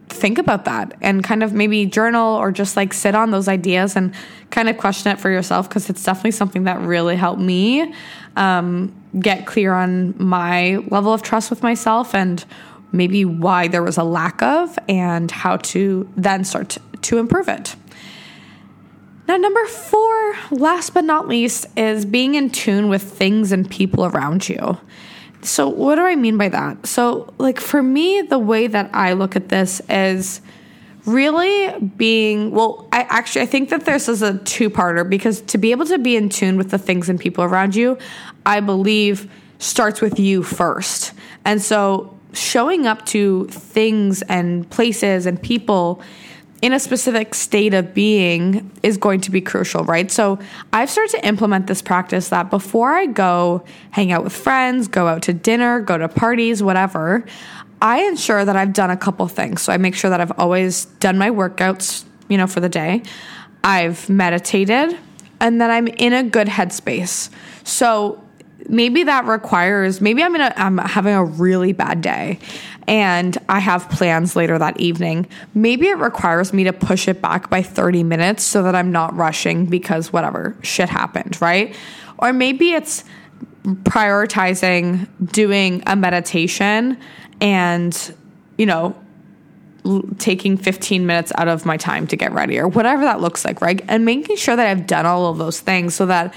think 0.08 0.38
about 0.38 0.64
that 0.64 0.96
and 1.00 1.22
kind 1.22 1.42
of 1.42 1.52
maybe 1.52 1.86
journal 1.86 2.36
or 2.36 2.50
just 2.50 2.76
like 2.76 2.92
sit 2.92 3.14
on 3.14 3.30
those 3.30 3.48
ideas 3.48 3.96
and 3.96 4.14
kind 4.50 4.68
of 4.68 4.76
question 4.76 5.12
it 5.12 5.20
for 5.20 5.30
yourself 5.30 5.68
because 5.68 5.88
it's 5.88 6.02
definitely 6.02 6.30
something 6.30 6.64
that 6.64 6.80
really 6.80 7.16
helped 7.16 7.40
me 7.40 7.94
um, 8.36 8.94
get 9.18 9.46
clear 9.46 9.72
on 9.72 10.14
my 10.18 10.76
level 10.88 11.12
of 11.12 11.22
trust 11.22 11.50
with 11.50 11.62
myself 11.62 12.14
and 12.14 12.44
maybe 12.92 13.24
why 13.24 13.66
there 13.68 13.82
was 13.82 13.98
a 13.98 14.04
lack 14.04 14.40
of 14.42 14.78
and 14.88 15.30
how 15.30 15.56
to 15.56 16.08
then 16.16 16.44
start 16.44 16.70
to, 16.70 16.80
to 17.02 17.18
improve 17.18 17.48
it. 17.48 17.74
Now, 19.26 19.36
number 19.36 19.64
four, 19.66 20.34
last 20.50 20.92
but 20.92 21.04
not 21.04 21.28
least, 21.28 21.66
is 21.76 22.04
being 22.04 22.34
in 22.34 22.50
tune 22.50 22.88
with 22.88 23.02
things 23.02 23.52
and 23.52 23.68
people 23.68 24.04
around 24.04 24.48
you. 24.48 24.78
So, 25.40 25.68
what 25.68 25.96
do 25.96 26.02
I 26.02 26.14
mean 26.14 26.36
by 26.36 26.48
that? 26.50 26.86
So, 26.86 27.32
like 27.38 27.58
for 27.58 27.82
me, 27.82 28.22
the 28.22 28.38
way 28.38 28.66
that 28.66 28.90
I 28.92 29.12
look 29.14 29.36
at 29.36 29.48
this 29.48 29.80
is 29.88 30.40
really 31.06 31.78
being 31.98 32.50
well 32.50 32.88
i 32.90 33.02
actually 33.10 33.42
i 33.42 33.46
think 33.46 33.68
that 33.68 33.84
this 33.84 34.08
is 34.08 34.22
a 34.22 34.38
two-parter 34.38 35.08
because 35.08 35.42
to 35.42 35.58
be 35.58 35.70
able 35.70 35.84
to 35.84 35.98
be 35.98 36.16
in 36.16 36.30
tune 36.30 36.56
with 36.56 36.70
the 36.70 36.78
things 36.78 37.10
and 37.10 37.20
people 37.20 37.44
around 37.44 37.76
you 37.76 37.98
i 38.46 38.58
believe 38.58 39.30
starts 39.58 40.00
with 40.00 40.18
you 40.18 40.42
first 40.42 41.12
and 41.44 41.60
so 41.60 42.18
showing 42.32 42.86
up 42.86 43.04
to 43.04 43.46
things 43.48 44.22
and 44.22 44.68
places 44.70 45.26
and 45.26 45.40
people 45.42 46.00
in 46.64 46.72
a 46.72 46.80
specific 46.80 47.34
state 47.34 47.74
of 47.74 47.92
being 47.92 48.70
is 48.82 48.96
going 48.96 49.20
to 49.20 49.30
be 49.30 49.42
crucial, 49.42 49.84
right? 49.84 50.10
So 50.10 50.38
I've 50.72 50.88
started 50.88 51.10
to 51.18 51.28
implement 51.28 51.66
this 51.66 51.82
practice 51.82 52.30
that 52.30 52.48
before 52.48 52.94
I 52.94 53.04
go 53.04 53.66
hang 53.90 54.12
out 54.12 54.24
with 54.24 54.32
friends, 54.32 54.88
go 54.88 55.06
out 55.06 55.20
to 55.24 55.34
dinner, 55.34 55.80
go 55.80 55.98
to 55.98 56.08
parties, 56.08 56.62
whatever, 56.62 57.22
I 57.82 58.04
ensure 58.04 58.46
that 58.46 58.56
I've 58.56 58.72
done 58.72 58.88
a 58.88 58.96
couple 58.96 59.28
things. 59.28 59.60
So 59.60 59.74
I 59.74 59.76
make 59.76 59.94
sure 59.94 60.08
that 60.08 60.22
I've 60.22 60.32
always 60.38 60.86
done 61.00 61.18
my 61.18 61.28
workouts, 61.28 62.06
you 62.30 62.38
know, 62.38 62.46
for 62.46 62.60
the 62.60 62.70
day. 62.70 63.02
I've 63.62 64.08
meditated 64.08 64.98
and 65.40 65.60
that 65.60 65.70
I'm 65.70 65.86
in 65.88 66.14
a 66.14 66.22
good 66.22 66.48
headspace. 66.48 67.28
So 67.64 68.24
maybe 68.68 69.02
that 69.02 69.26
requires 69.26 70.00
maybe 70.00 70.22
I'm 70.22 70.34
in 70.34 70.40
a 70.40 70.52
I'm 70.56 70.78
having 70.78 71.14
a 71.14 71.24
really 71.24 71.72
bad 71.72 72.00
day 72.00 72.38
and 72.86 73.36
I 73.48 73.60
have 73.60 73.88
plans 73.88 74.36
later 74.36 74.58
that 74.58 74.78
evening, 74.78 75.26
maybe 75.54 75.86
it 75.86 75.98
requires 75.98 76.52
me 76.52 76.64
to 76.64 76.72
push 76.72 77.08
it 77.08 77.22
back 77.22 77.48
by 77.48 77.62
30 77.62 78.02
minutes 78.02 78.42
so 78.42 78.62
that 78.62 78.74
I'm 78.74 78.92
not 78.92 79.14
rushing 79.16 79.66
because 79.66 80.12
whatever 80.12 80.56
shit 80.62 80.88
happened, 80.88 81.40
right? 81.40 81.74
Or 82.18 82.32
maybe 82.32 82.72
it's 82.72 83.04
prioritizing 83.64 85.08
doing 85.32 85.82
a 85.86 85.96
meditation 85.96 86.98
and, 87.40 88.14
you 88.58 88.66
know, 88.66 88.94
taking 90.18 90.56
15 90.56 91.06
minutes 91.06 91.32
out 91.36 91.48
of 91.48 91.66
my 91.66 91.76
time 91.76 92.06
to 92.06 92.16
get 92.16 92.32
ready 92.32 92.58
or 92.58 92.68
whatever 92.68 93.02
that 93.04 93.20
looks 93.20 93.44
like, 93.44 93.60
right? 93.60 93.82
And 93.88 94.04
making 94.04 94.36
sure 94.36 94.56
that 94.56 94.66
I've 94.66 94.86
done 94.86 95.06
all 95.06 95.26
of 95.26 95.38
those 95.38 95.60
things 95.60 95.94
so 95.94 96.06
that 96.06 96.34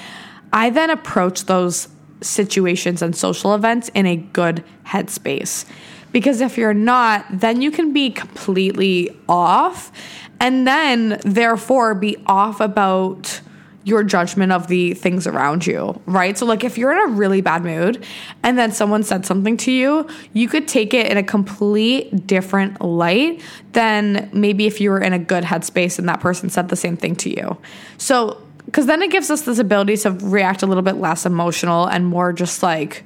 I 0.51 0.69
then 0.69 0.89
approach 0.89 1.45
those 1.45 1.87
situations 2.21 3.01
and 3.01 3.15
social 3.15 3.53
events 3.53 3.89
in 3.93 4.05
a 4.05 4.15
good 4.15 4.63
headspace. 4.85 5.65
Because 6.11 6.41
if 6.41 6.57
you're 6.57 6.73
not, 6.73 7.25
then 7.29 7.61
you 7.61 7.71
can 7.71 7.93
be 7.93 8.09
completely 8.09 9.15
off 9.27 9.91
and 10.39 10.67
then 10.67 11.19
therefore 11.23 11.95
be 11.95 12.17
off 12.25 12.59
about 12.61 13.41
your 13.87 14.03
judgment 14.03 14.51
of 14.51 14.67
the 14.67 14.93
things 14.93 15.25
around 15.25 15.65
you, 15.65 15.99
right? 16.05 16.37
So, 16.37 16.45
like, 16.45 16.65
if 16.65 16.77
you're 16.77 16.91
in 16.91 17.09
a 17.09 17.13
really 17.13 17.39
bad 17.39 17.63
mood 17.63 18.03
and 18.43 18.57
then 18.57 18.73
someone 18.73 19.01
said 19.01 19.25
something 19.25 19.55
to 19.57 19.71
you, 19.71 20.05
you 20.33 20.49
could 20.49 20.67
take 20.67 20.93
it 20.93 21.09
in 21.09 21.17
a 21.17 21.23
complete 21.23 22.27
different 22.27 22.81
light 22.81 23.41
than 23.71 24.29
maybe 24.33 24.67
if 24.67 24.81
you 24.81 24.89
were 24.89 24.99
in 24.99 25.13
a 25.13 25.19
good 25.19 25.45
headspace 25.45 25.99
and 25.99 26.09
that 26.09 26.19
person 26.19 26.49
said 26.49 26.67
the 26.67 26.75
same 26.75 26.97
thing 26.97 27.15
to 27.15 27.29
you. 27.29 27.57
So, 27.97 28.41
because 28.65 28.87
then 28.87 29.01
it 29.01 29.09
gives 29.09 29.31
us 29.31 29.43
this 29.43 29.57
ability 29.57 29.95
to 29.97 30.11
react 30.11 30.63
a 30.63 30.65
little 30.65 30.83
bit 30.83 30.97
less 30.97 31.25
emotional 31.25 31.85
and 31.85 32.05
more 32.05 32.33
just 32.33 32.61
like 32.61 33.05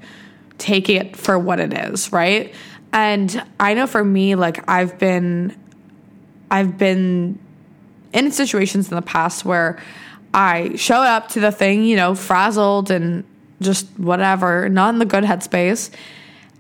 take 0.58 0.90
it 0.90 1.16
for 1.16 1.38
what 1.38 1.60
it 1.60 1.74
is, 1.74 2.12
right? 2.12 2.56
And 2.94 3.44
I 3.60 3.74
know 3.74 3.88
for 3.88 4.04
me, 4.04 4.36
like 4.36 4.70
I've 4.70 5.00
been, 5.00 5.56
I've 6.50 6.78
been 6.78 7.40
in 8.14 8.32
situations 8.32 8.90
in 8.90 8.96
the 8.96 9.02
past 9.02 9.46
where 9.46 9.82
I 10.34 10.76
show 10.76 11.02
up 11.02 11.30
to 11.30 11.40
the 11.40 11.52
thing, 11.52 11.84
you 11.84 11.96
know, 11.96 12.16
frazzled 12.16 12.92
and 12.92 13.24
just 13.62 13.88
whatever, 13.98 14.68
not 14.70 14.94
in 14.94 15.00
the 15.00 15.06
good 15.06 15.24
headspace. 15.24 15.90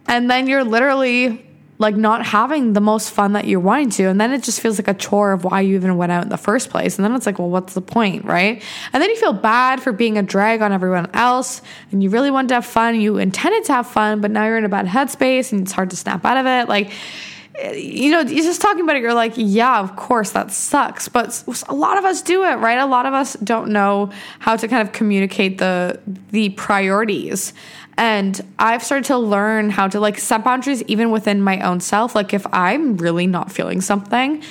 And 0.07 0.29
then 0.29 0.47
you're 0.47 0.63
literally 0.63 1.45
like 1.81 1.95
not 1.95 2.23
having 2.23 2.73
the 2.73 2.79
most 2.79 3.09
fun 3.09 3.33
that 3.33 3.47
you're 3.47 3.59
wanting 3.59 3.89
to. 3.89 4.03
And 4.03 4.21
then 4.21 4.31
it 4.31 4.43
just 4.43 4.61
feels 4.61 4.77
like 4.77 4.87
a 4.87 4.93
chore 4.93 5.31
of 5.31 5.43
why 5.43 5.61
you 5.61 5.75
even 5.75 5.97
went 5.97 6.11
out 6.11 6.21
in 6.21 6.29
the 6.29 6.37
first 6.37 6.69
place. 6.69 6.97
And 6.97 7.03
then 7.03 7.15
it's 7.15 7.25
like, 7.25 7.39
well, 7.39 7.49
what's 7.49 7.73
the 7.73 7.81
point, 7.81 8.23
right? 8.23 8.61
And 8.93 9.01
then 9.01 9.09
you 9.09 9.15
feel 9.15 9.33
bad 9.33 9.81
for 9.81 9.91
being 9.91 10.15
a 10.15 10.21
drag 10.21 10.61
on 10.61 10.71
everyone 10.71 11.09
else. 11.15 11.63
And 11.91 12.03
you 12.03 12.11
really 12.11 12.29
wanted 12.29 12.49
to 12.49 12.53
have 12.53 12.67
fun. 12.67 13.01
You 13.01 13.17
intended 13.17 13.63
to 13.65 13.73
have 13.73 13.87
fun, 13.87 14.21
but 14.21 14.29
now 14.29 14.45
you're 14.45 14.59
in 14.59 14.63
a 14.63 14.69
bad 14.69 14.85
headspace 14.85 15.51
and 15.51 15.61
it's 15.61 15.71
hard 15.71 15.89
to 15.89 15.95
snap 15.95 16.23
out 16.23 16.37
of 16.37 16.45
it. 16.45 16.69
Like, 16.69 16.91
you 17.73 18.11
know, 18.11 18.21
you're 18.21 18.43
just 18.43 18.61
talking 18.61 18.83
about 18.83 18.95
it, 18.95 19.01
you're 19.01 19.13
like, 19.13 19.33
yeah, 19.35 19.79
of 19.79 19.95
course, 19.95 20.31
that 20.31 20.51
sucks. 20.51 21.07
But 21.09 21.43
a 21.67 21.75
lot 21.75 21.97
of 21.97 22.05
us 22.05 22.21
do 22.21 22.43
it, 22.43 22.55
right? 22.55 22.77
A 22.77 22.85
lot 22.85 23.05
of 23.05 23.13
us 23.13 23.33
don't 23.43 23.69
know 23.69 24.11
how 24.39 24.55
to 24.55 24.67
kind 24.67 24.87
of 24.87 24.93
communicate 24.93 25.57
the 25.57 25.99
the 26.31 26.49
priorities. 26.49 27.53
And 27.97 28.39
I've 28.57 28.83
started 28.83 29.05
to 29.05 29.17
learn 29.17 29.69
how 29.69 29.87
to 29.87 29.99
like 29.99 30.17
set 30.17 30.43
boundaries 30.43 30.81
even 30.83 31.11
within 31.11 31.41
my 31.41 31.59
own 31.61 31.79
self. 31.79 32.15
Like 32.15 32.33
if 32.33 32.45
I'm 32.51 32.97
really 32.97 33.27
not 33.27 33.51
feeling 33.51 33.81
something, 33.81 34.43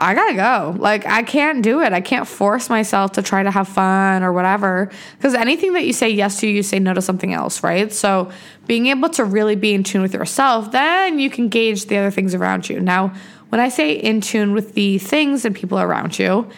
I 0.00 0.14
gotta 0.14 0.34
go. 0.34 0.76
Like, 0.78 1.06
I 1.06 1.24
can't 1.24 1.60
do 1.60 1.80
it. 1.82 1.92
I 1.92 2.00
can't 2.00 2.26
force 2.26 2.70
myself 2.70 3.12
to 3.12 3.22
try 3.22 3.42
to 3.42 3.50
have 3.50 3.66
fun 3.66 4.22
or 4.22 4.32
whatever. 4.32 4.90
Because 5.16 5.34
anything 5.34 5.72
that 5.72 5.86
you 5.86 5.92
say 5.92 6.08
yes 6.08 6.38
to, 6.40 6.46
you 6.46 6.62
say 6.62 6.78
no 6.78 6.94
to 6.94 7.02
something 7.02 7.34
else, 7.34 7.64
right? 7.64 7.92
So, 7.92 8.30
being 8.68 8.86
able 8.86 9.08
to 9.10 9.24
really 9.24 9.56
be 9.56 9.74
in 9.74 9.82
tune 9.82 10.02
with 10.02 10.14
yourself, 10.14 10.70
then 10.70 11.18
you 11.18 11.30
can 11.30 11.48
gauge 11.48 11.86
the 11.86 11.96
other 11.96 12.12
things 12.12 12.32
around 12.32 12.68
you. 12.68 12.78
Now, 12.78 13.12
when 13.48 13.60
I 13.60 13.70
say 13.70 13.92
in 13.92 14.20
tune 14.20 14.52
with 14.52 14.74
the 14.74 14.98
things 14.98 15.44
and 15.44 15.54
people 15.54 15.80
around 15.80 16.18
you, 16.18 16.48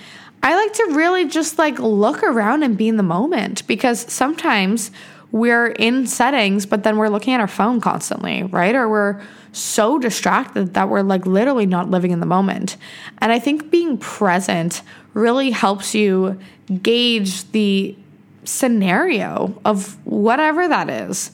I 0.42 0.56
like 0.56 0.72
to 0.74 0.84
really 0.92 1.26
just 1.26 1.58
like 1.58 1.78
look 1.78 2.22
around 2.22 2.62
and 2.62 2.76
be 2.76 2.88
in 2.88 2.96
the 2.96 3.02
moment 3.02 3.66
because 3.66 4.00
sometimes 4.12 4.90
we're 5.32 5.68
in 5.68 6.06
settings, 6.06 6.66
but 6.66 6.82
then 6.82 6.96
we're 6.96 7.08
looking 7.08 7.34
at 7.34 7.40
our 7.40 7.48
phone 7.48 7.80
constantly, 7.80 8.42
right? 8.44 8.74
Or 8.74 8.88
we're 8.88 9.22
so 9.52 9.98
distracted 9.98 10.74
that 10.74 10.88
we're 10.88 11.02
like 11.02 11.26
literally 11.26 11.66
not 11.66 11.90
living 11.90 12.10
in 12.10 12.20
the 12.20 12.26
moment. 12.26 12.76
And 13.18 13.32
I 13.32 13.38
think 13.38 13.70
being 13.70 13.98
present 13.98 14.82
really 15.14 15.50
helps 15.50 15.94
you 15.94 16.38
gauge 16.82 17.50
the 17.52 17.96
scenario 18.44 19.58
of 19.64 20.04
whatever 20.06 20.68
that 20.68 20.88
is. 20.88 21.30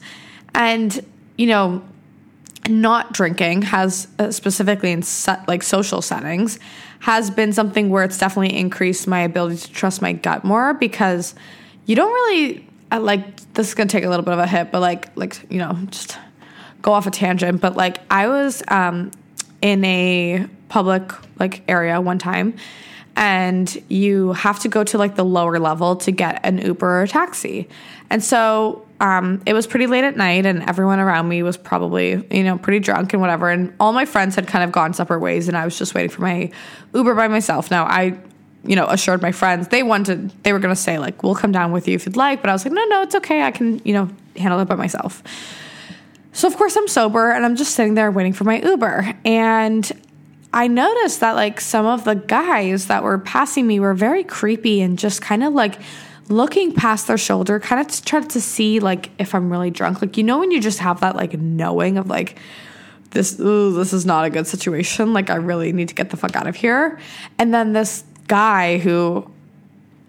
And, 0.53 1.03
you 1.37 1.47
know, 1.47 1.83
not 2.67 3.13
drinking 3.13 3.61
has 3.63 4.07
uh, 4.19 4.31
specifically 4.31 4.91
in 4.91 5.01
set, 5.01 5.47
like 5.47 5.63
social 5.63 6.01
settings 6.01 6.59
has 6.99 7.29
been 7.29 7.53
something 7.53 7.89
where 7.89 8.03
it's 8.03 8.17
definitely 8.17 8.57
increased 8.57 9.07
my 9.07 9.19
ability 9.19 9.57
to 9.57 9.71
trust 9.71 10.01
my 10.01 10.13
gut 10.13 10.43
more 10.43 10.73
because 10.73 11.35
you 11.85 11.95
don't 11.95 12.11
really 12.11 12.67
I, 12.91 12.97
like 12.97 13.53
this 13.53 13.67
is 13.67 13.73
gonna 13.73 13.89
take 13.89 14.03
a 14.03 14.09
little 14.09 14.25
bit 14.25 14.33
of 14.33 14.39
a 14.39 14.47
hit, 14.47 14.71
but 14.71 14.79
like 14.79 15.15
like 15.15 15.39
you 15.49 15.59
know 15.59 15.77
just 15.87 16.17
go 16.81 16.93
off 16.93 17.07
a 17.07 17.11
tangent. 17.11 17.61
But 17.61 17.75
like 17.75 17.99
I 18.11 18.27
was 18.27 18.63
um, 18.67 19.11
in 19.61 19.83
a 19.85 20.47
public 20.69 21.11
like 21.39 21.63
area 21.67 21.99
one 21.99 22.17
time, 22.17 22.55
and 23.15 23.83
you 23.89 24.33
have 24.33 24.59
to 24.59 24.69
go 24.69 24.83
to 24.83 24.97
like 24.97 25.15
the 25.15 25.25
lower 25.25 25.59
level 25.59 25.95
to 25.97 26.11
get 26.11 26.45
an 26.45 26.59
Uber 26.59 26.87
or 26.87 27.01
a 27.03 27.07
taxi, 27.07 27.67
and 28.09 28.23
so 28.23 28.87
um, 28.99 29.41
it 29.45 29.53
was 29.53 29.67
pretty 29.67 29.87
late 29.87 30.03
at 30.03 30.17
night 30.17 30.45
and 30.45 30.63
everyone 30.63 30.99
around 30.99 31.27
me 31.27 31.43
was 31.43 31.55
probably, 31.55 32.25
you 32.31 32.43
know, 32.43 32.57
pretty 32.57 32.79
drunk 32.79 33.13
and 33.13 33.21
whatever. 33.21 33.49
And 33.49 33.73
all 33.79 33.93
my 33.93 34.05
friends 34.05 34.35
had 34.35 34.47
kind 34.47 34.63
of 34.63 34.71
gone 34.71 34.93
separate 34.93 35.19
ways 35.19 35.47
and 35.47 35.55
I 35.55 35.65
was 35.65 35.77
just 35.77 35.93
waiting 35.93 36.09
for 36.09 36.21
my 36.21 36.51
Uber 36.93 37.13
by 37.13 37.27
myself. 37.27 37.69
Now, 37.69 37.85
I, 37.85 38.17
you 38.63 38.75
know, 38.75 38.87
assured 38.87 39.21
my 39.21 39.31
friends 39.31 39.67
they 39.69 39.83
wanted, 39.83 40.31
they 40.43 40.53
were 40.53 40.59
going 40.59 40.73
to 40.73 40.81
say, 40.81 40.99
like, 40.99 41.23
we'll 41.23 41.35
come 41.35 41.51
down 41.51 41.71
with 41.71 41.87
you 41.87 41.95
if 41.95 42.05
you'd 42.05 42.17
like. 42.17 42.41
But 42.41 42.49
I 42.49 42.53
was 42.53 42.65
like, 42.65 42.73
no, 42.73 42.83
no, 42.85 43.01
it's 43.01 43.15
okay. 43.15 43.43
I 43.43 43.51
can, 43.51 43.81
you 43.85 43.93
know, 43.93 44.09
handle 44.35 44.59
it 44.59 44.65
by 44.65 44.75
myself. 44.75 45.23
So, 46.33 46.47
of 46.47 46.55
course, 46.55 46.75
I'm 46.75 46.87
sober 46.87 47.31
and 47.31 47.45
I'm 47.45 47.55
just 47.55 47.75
sitting 47.75 47.95
there 47.95 48.11
waiting 48.11 48.33
for 48.33 48.43
my 48.43 48.59
Uber. 48.59 49.13
And 49.25 49.91
I 50.53 50.67
noticed 50.67 51.19
that, 51.21 51.33
like, 51.35 51.61
some 51.61 51.85
of 51.85 52.03
the 52.03 52.15
guys 52.15 52.87
that 52.87 53.03
were 53.03 53.17
passing 53.17 53.65
me 53.65 53.79
were 53.79 53.93
very 53.93 54.23
creepy 54.23 54.81
and 54.81 54.99
just 54.99 55.21
kind 55.21 55.43
of 55.43 55.53
like, 55.53 55.79
looking 56.29 56.73
past 56.73 57.07
their 57.07 57.17
shoulder, 57.17 57.59
kind 57.59 57.81
of 57.81 57.87
to 57.87 58.03
try 58.03 58.21
to 58.21 58.41
see 58.41 58.79
like 58.79 59.11
if 59.17 59.33
I'm 59.33 59.49
really 59.49 59.71
drunk. 59.71 60.01
Like 60.01 60.17
you 60.17 60.23
know 60.23 60.39
when 60.39 60.51
you 60.51 60.59
just 60.59 60.79
have 60.79 60.99
that 61.01 61.15
like 61.15 61.33
knowing 61.39 61.97
of 61.97 62.09
like 62.09 62.37
this 63.11 63.39
ooh, 63.39 63.73
this 63.73 63.93
is 63.93 64.05
not 64.05 64.25
a 64.25 64.29
good 64.29 64.47
situation. 64.47 65.13
Like 65.13 65.29
I 65.29 65.35
really 65.35 65.71
need 65.71 65.89
to 65.89 65.95
get 65.95 66.09
the 66.09 66.17
fuck 66.17 66.35
out 66.35 66.47
of 66.47 66.55
here. 66.55 66.99
And 67.37 67.53
then 67.53 67.73
this 67.73 68.03
guy 68.27 68.77
who 68.77 69.29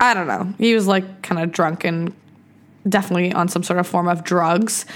I 0.01 0.15
don't 0.15 0.29
know, 0.29 0.53
he 0.59 0.75
was 0.75 0.87
like 0.87 1.23
kind 1.23 1.43
of 1.43 1.51
drunk 1.51 1.85
and 1.85 2.15
definitely 2.89 3.33
on 3.33 3.49
some 3.49 3.63
sort 3.63 3.79
of 3.79 3.87
form 3.87 4.09
of 4.09 4.25
drugs. 4.25 4.87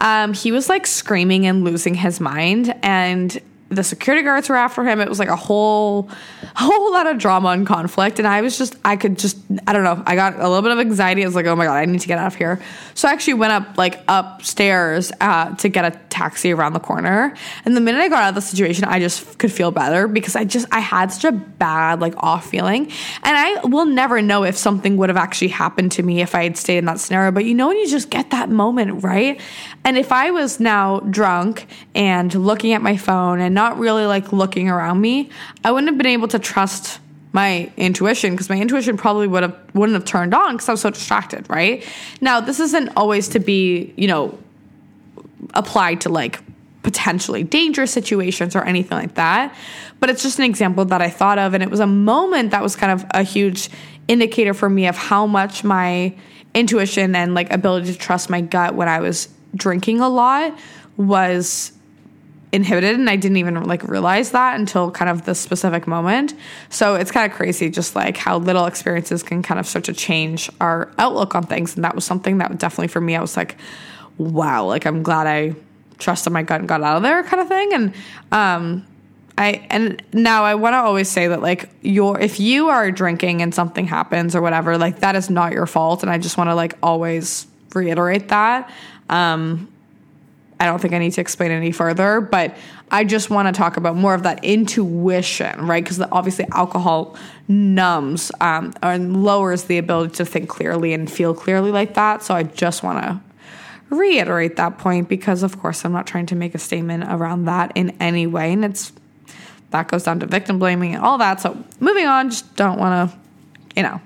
Um, 0.00 0.32
he 0.34 0.52
was 0.52 0.68
like 0.68 0.86
screaming 0.86 1.46
and 1.46 1.64
losing 1.64 1.94
his 1.94 2.20
mind 2.20 2.74
and 2.82 3.40
the 3.74 3.84
security 3.84 4.22
guards 4.22 4.48
were 4.48 4.56
after 4.56 4.84
him. 4.84 5.00
It 5.00 5.08
was 5.08 5.18
like 5.18 5.28
a 5.28 5.36
whole, 5.36 6.08
whole 6.54 6.92
lot 6.92 7.06
of 7.06 7.18
drama 7.18 7.48
and 7.48 7.66
conflict. 7.66 8.18
And 8.18 8.28
I 8.28 8.40
was 8.40 8.58
just, 8.58 8.76
I 8.84 8.96
could 8.96 9.18
just, 9.18 9.38
I 9.66 9.72
don't 9.72 9.84
know. 9.84 10.02
I 10.06 10.14
got 10.14 10.34
a 10.36 10.48
little 10.48 10.62
bit 10.62 10.72
of 10.72 10.78
anxiety. 10.78 11.22
I 11.22 11.26
was 11.26 11.34
like, 11.34 11.46
oh 11.46 11.56
my 11.56 11.64
god, 11.64 11.76
I 11.76 11.84
need 11.84 12.00
to 12.00 12.08
get 12.08 12.18
out 12.18 12.26
of 12.26 12.34
here. 12.34 12.60
So 12.94 13.08
I 13.08 13.12
actually 13.12 13.34
went 13.34 13.52
up 13.52 13.78
like 13.78 14.00
upstairs 14.08 15.12
uh, 15.20 15.54
to 15.56 15.68
get 15.68 15.84
a 15.84 15.98
taxi 16.08 16.52
around 16.52 16.74
the 16.74 16.80
corner. 16.80 17.34
And 17.64 17.76
the 17.76 17.80
minute 17.80 18.00
I 18.00 18.08
got 18.08 18.22
out 18.22 18.30
of 18.30 18.34
the 18.34 18.42
situation, 18.42 18.84
I 18.84 18.98
just 18.98 19.38
could 19.38 19.52
feel 19.52 19.70
better 19.70 20.08
because 20.08 20.36
I 20.36 20.44
just, 20.44 20.66
I 20.70 20.80
had 20.80 21.12
such 21.12 21.24
a 21.24 21.32
bad 21.32 22.00
like 22.00 22.14
off 22.18 22.48
feeling. 22.48 22.86
And 23.22 23.36
I 23.36 23.60
will 23.64 23.86
never 23.86 24.20
know 24.20 24.44
if 24.44 24.56
something 24.56 24.96
would 24.96 25.08
have 25.08 25.16
actually 25.16 25.48
happened 25.48 25.92
to 25.92 26.02
me 26.02 26.20
if 26.20 26.34
I 26.34 26.44
had 26.44 26.56
stayed 26.56 26.78
in 26.78 26.84
that 26.86 27.00
scenario. 27.00 27.30
But 27.30 27.44
you 27.44 27.54
know 27.54 27.68
when 27.68 27.78
you 27.78 27.88
just 27.88 28.10
get 28.10 28.30
that 28.30 28.50
moment, 28.50 29.02
right? 29.02 29.40
And 29.84 29.96
if 29.96 30.12
I 30.12 30.30
was 30.30 30.60
now 30.60 31.00
drunk 31.00 31.66
and 31.94 32.32
looking 32.34 32.72
at 32.72 32.82
my 32.82 32.96
phone 32.96 33.40
and 33.40 33.54
not 33.54 33.61
really 33.70 34.06
like 34.06 34.32
looking 34.32 34.68
around 34.68 35.00
me, 35.00 35.30
I 35.64 35.72
wouldn't 35.72 35.88
have 35.88 35.98
been 35.98 36.06
able 36.06 36.28
to 36.28 36.38
trust 36.38 37.00
my 37.32 37.72
intuition 37.76 38.32
because 38.32 38.48
my 38.50 38.60
intuition 38.60 38.96
probably 38.96 39.26
would 39.26 39.42
have 39.42 39.56
wouldn't 39.74 39.94
have 39.94 40.04
turned 40.04 40.34
on 40.34 40.54
because 40.54 40.68
I 40.68 40.72
was 40.72 40.80
so 40.80 40.90
distracted, 40.90 41.48
right? 41.48 41.86
Now, 42.20 42.40
this 42.40 42.60
isn't 42.60 42.90
always 42.96 43.28
to 43.28 43.40
be, 43.40 43.94
you 43.96 44.06
know, 44.06 44.38
applied 45.54 46.02
to 46.02 46.08
like 46.08 46.40
potentially 46.82 47.42
dangerous 47.42 47.90
situations 47.90 48.54
or 48.54 48.64
anything 48.64 48.98
like 48.98 49.14
that, 49.14 49.54
but 50.00 50.10
it's 50.10 50.22
just 50.22 50.38
an 50.38 50.44
example 50.44 50.84
that 50.86 51.00
I 51.00 51.08
thought 51.08 51.38
of 51.38 51.54
and 51.54 51.62
it 51.62 51.70
was 51.70 51.80
a 51.80 51.86
moment 51.86 52.50
that 52.50 52.62
was 52.62 52.76
kind 52.76 52.92
of 52.92 53.06
a 53.12 53.22
huge 53.22 53.70
indicator 54.08 54.52
for 54.52 54.68
me 54.68 54.86
of 54.86 54.96
how 54.96 55.26
much 55.26 55.64
my 55.64 56.14
intuition 56.54 57.14
and 57.14 57.34
like 57.34 57.52
ability 57.52 57.92
to 57.92 57.98
trust 57.98 58.28
my 58.28 58.40
gut 58.40 58.74
when 58.74 58.88
I 58.88 59.00
was 59.00 59.28
drinking 59.54 60.00
a 60.00 60.08
lot 60.08 60.56
was 60.96 61.72
inhibited 62.52 62.96
and 62.96 63.08
I 63.08 63.16
didn't 63.16 63.38
even 63.38 63.62
like 63.64 63.82
realize 63.88 64.32
that 64.32 64.60
until 64.60 64.90
kind 64.90 65.10
of 65.10 65.24
the 65.24 65.34
specific 65.34 65.86
moment. 65.86 66.34
So 66.68 66.96
it's 66.96 67.10
kind 67.10 67.30
of 67.30 67.36
crazy 67.36 67.70
just 67.70 67.96
like 67.96 68.18
how 68.18 68.38
little 68.38 68.66
experiences 68.66 69.22
can 69.22 69.42
kind 69.42 69.58
of 69.58 69.66
start 69.66 69.86
to 69.86 69.94
change 69.94 70.50
our 70.60 70.92
outlook 70.98 71.34
on 71.34 71.44
things 71.44 71.74
and 71.74 71.84
that 71.84 71.94
was 71.94 72.04
something 72.04 72.38
that 72.38 72.58
definitely 72.58 72.88
for 72.88 73.00
me 73.00 73.16
I 73.16 73.20
was 73.20 73.36
like 73.36 73.56
wow, 74.18 74.66
like 74.66 74.84
I'm 74.84 75.02
glad 75.02 75.26
I 75.26 75.54
trusted 75.98 76.32
my 76.32 76.42
gut 76.42 76.60
and 76.60 76.68
got 76.68 76.82
out 76.82 76.98
of 76.98 77.02
there 77.02 77.22
kind 77.22 77.40
of 77.40 77.48
thing 77.48 77.72
and 77.72 77.94
um 78.30 78.86
I 79.38 79.66
and 79.70 80.02
now 80.12 80.44
I 80.44 80.56
want 80.56 80.74
to 80.74 80.78
always 80.78 81.08
say 81.08 81.28
that 81.28 81.40
like 81.40 81.70
your 81.80 82.20
if 82.20 82.38
you 82.38 82.68
are 82.68 82.90
drinking 82.90 83.40
and 83.40 83.54
something 83.54 83.86
happens 83.86 84.36
or 84.36 84.42
whatever 84.42 84.76
like 84.76 85.00
that 85.00 85.16
is 85.16 85.30
not 85.30 85.52
your 85.52 85.66
fault 85.66 86.02
and 86.02 86.12
I 86.12 86.18
just 86.18 86.36
want 86.36 86.50
to 86.50 86.54
like 86.54 86.76
always 86.82 87.46
reiterate 87.74 88.28
that 88.28 88.70
um 89.08 89.71
I 90.62 90.66
don't 90.66 90.80
think 90.80 90.94
I 90.94 90.98
need 90.98 91.10
to 91.14 91.20
explain 91.20 91.50
any 91.50 91.72
further, 91.72 92.20
but 92.20 92.56
I 92.92 93.02
just 93.02 93.30
want 93.30 93.52
to 93.52 93.58
talk 93.58 93.76
about 93.76 93.96
more 93.96 94.14
of 94.14 94.22
that 94.22 94.44
intuition, 94.44 95.66
right? 95.66 95.82
Because 95.82 96.00
obviously 96.12 96.46
alcohol 96.52 97.16
numbs 97.48 98.30
um, 98.40 98.72
and 98.80 99.24
lowers 99.24 99.64
the 99.64 99.78
ability 99.78 100.14
to 100.14 100.24
think 100.24 100.48
clearly 100.48 100.92
and 100.92 101.10
feel 101.10 101.34
clearly 101.34 101.72
like 101.72 101.94
that. 101.94 102.22
So 102.22 102.32
I 102.32 102.44
just 102.44 102.84
want 102.84 103.02
to 103.02 103.20
reiterate 103.92 104.54
that 104.54 104.78
point 104.78 105.08
because, 105.08 105.42
of 105.42 105.60
course, 105.60 105.84
I'm 105.84 105.90
not 105.90 106.06
trying 106.06 106.26
to 106.26 106.36
make 106.36 106.54
a 106.54 106.58
statement 106.58 107.06
around 107.08 107.46
that 107.46 107.72
in 107.74 107.90
any 107.98 108.28
way. 108.28 108.52
And 108.52 108.64
it's 108.64 108.92
that 109.70 109.88
goes 109.88 110.04
down 110.04 110.20
to 110.20 110.26
victim 110.26 110.60
blaming 110.60 110.94
and 110.94 111.02
all 111.02 111.18
that. 111.18 111.40
So 111.40 111.60
moving 111.80 112.06
on, 112.06 112.30
just 112.30 112.54
don't 112.54 112.78
want 112.78 113.10
to, 113.10 113.18
you 113.74 113.82
know, 113.82 114.00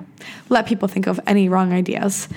let 0.49 0.67
people 0.67 0.89
think 0.89 1.07
of 1.07 1.21
any 1.27 1.51
wrong 1.51 1.75
ideas. 1.75 2.31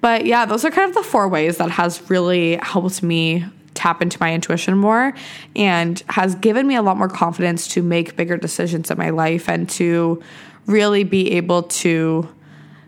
But 0.00 0.24
yeah, 0.24 0.46
those 0.46 0.64
are 0.64 0.70
kind 0.70 0.88
of 0.88 0.94
the 0.94 1.02
four 1.02 1.28
ways 1.28 1.58
that 1.58 1.70
has 1.72 2.08
really 2.08 2.56
helped 2.62 3.02
me 3.02 3.44
tap 3.76 4.02
into 4.02 4.16
my 4.20 4.32
intuition 4.34 4.76
more 4.76 5.12
and 5.54 6.02
has 6.08 6.34
given 6.36 6.66
me 6.66 6.74
a 6.74 6.82
lot 6.82 6.96
more 6.96 7.08
confidence 7.08 7.68
to 7.68 7.82
make 7.82 8.16
bigger 8.16 8.36
decisions 8.36 8.90
in 8.90 8.98
my 8.98 9.10
life 9.10 9.48
and 9.48 9.68
to 9.68 10.22
really 10.66 11.04
be 11.04 11.32
able 11.32 11.62
to 11.64 12.28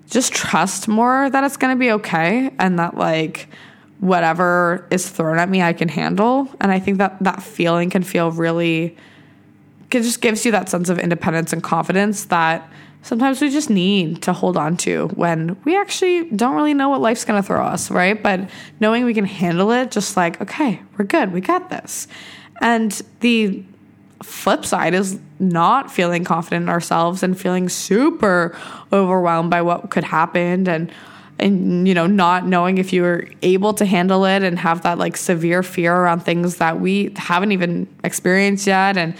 just 0.09 0.33
trust 0.33 0.88
more 0.88 1.31
that 1.31 1.44
it's 1.44 1.57
going 1.57 1.74
to 1.74 1.79
be 1.79 1.92
okay 1.92 2.51
and 2.59 2.79
that 2.79 2.96
like 2.96 3.48
whatever 4.01 4.87
is 4.90 5.09
thrown 5.09 5.38
at 5.38 5.48
me 5.48 5.62
I 5.62 5.72
can 5.72 5.88
handle. 5.88 6.48
And 6.61 6.72
I 6.72 6.81
think 6.81 6.98
that 6.98 7.22
that 7.22 7.42
feeling 7.42 7.90
can 7.90 8.03
feel 8.03 8.31
really 8.31 8.96
it 9.90 10.03
just 10.03 10.20
gives 10.20 10.44
you 10.44 10.53
that 10.53 10.68
sense 10.68 10.90
of 10.90 10.98
independence 10.98 11.53
and 11.53 11.62
confidence 11.62 12.27
that 12.27 12.68
sometimes 13.03 13.41
we 13.41 13.51
just 13.51 13.71
need 13.71 14.23
to 14.23 14.33
hold 14.33 14.57
on 14.57 14.77
to 14.79 15.09
when 15.09 15.57
we 15.65 15.77
actually 15.77 16.31
don't 16.31 16.55
really 16.55 16.75
know 16.75 16.89
what 16.89 17.01
life's 17.01 17.25
going 17.25 17.41
to 17.41 17.47
throw 17.47 17.65
us, 17.65 17.91
right? 17.91 18.23
But 18.23 18.51
knowing 18.81 19.05
we 19.05 19.15
can 19.15 19.25
handle 19.25 19.71
it, 19.71 19.91
just 19.91 20.17
like, 20.17 20.41
okay, 20.41 20.81
we're 20.97 21.05
good, 21.05 21.33
we 21.33 21.41
got 21.41 21.71
this. 21.71 22.09
And 22.61 22.93
the 23.21 23.65
flip 24.23 24.65
side 24.65 24.95
is 24.95 25.19
not 25.39 25.91
feeling 25.91 26.25
confident 26.25 26.65
in 26.65 26.69
ourselves 26.69 27.23
and 27.23 27.39
feeling 27.39 27.69
super 27.69 28.57
overwhelmed 28.93 29.51
by 29.51 29.63
what 29.63 29.91
could 29.91 30.05
happen 30.05 30.69
and 30.69 30.93
and 31.39 31.87
you 31.87 31.95
know 31.95 32.09
not 32.09 32.45
knowing 32.45 32.79
if 32.79 32.93
you 32.93 33.03
were 33.03 33.29
able 33.43 33.73
to 33.73 33.85
handle 33.85 34.25
it 34.25 34.43
and 34.43 34.59
have 34.59 34.83
that 34.83 34.99
like 34.99 35.17
severe 35.17 35.63
fear 35.63 35.95
around 35.95 36.21
things 36.21 36.57
that 36.57 36.81
we 36.81 37.13
haven't 37.17 37.53
even 37.53 37.87
experienced 38.03 38.67
yet 38.67 38.97
and 38.97 39.15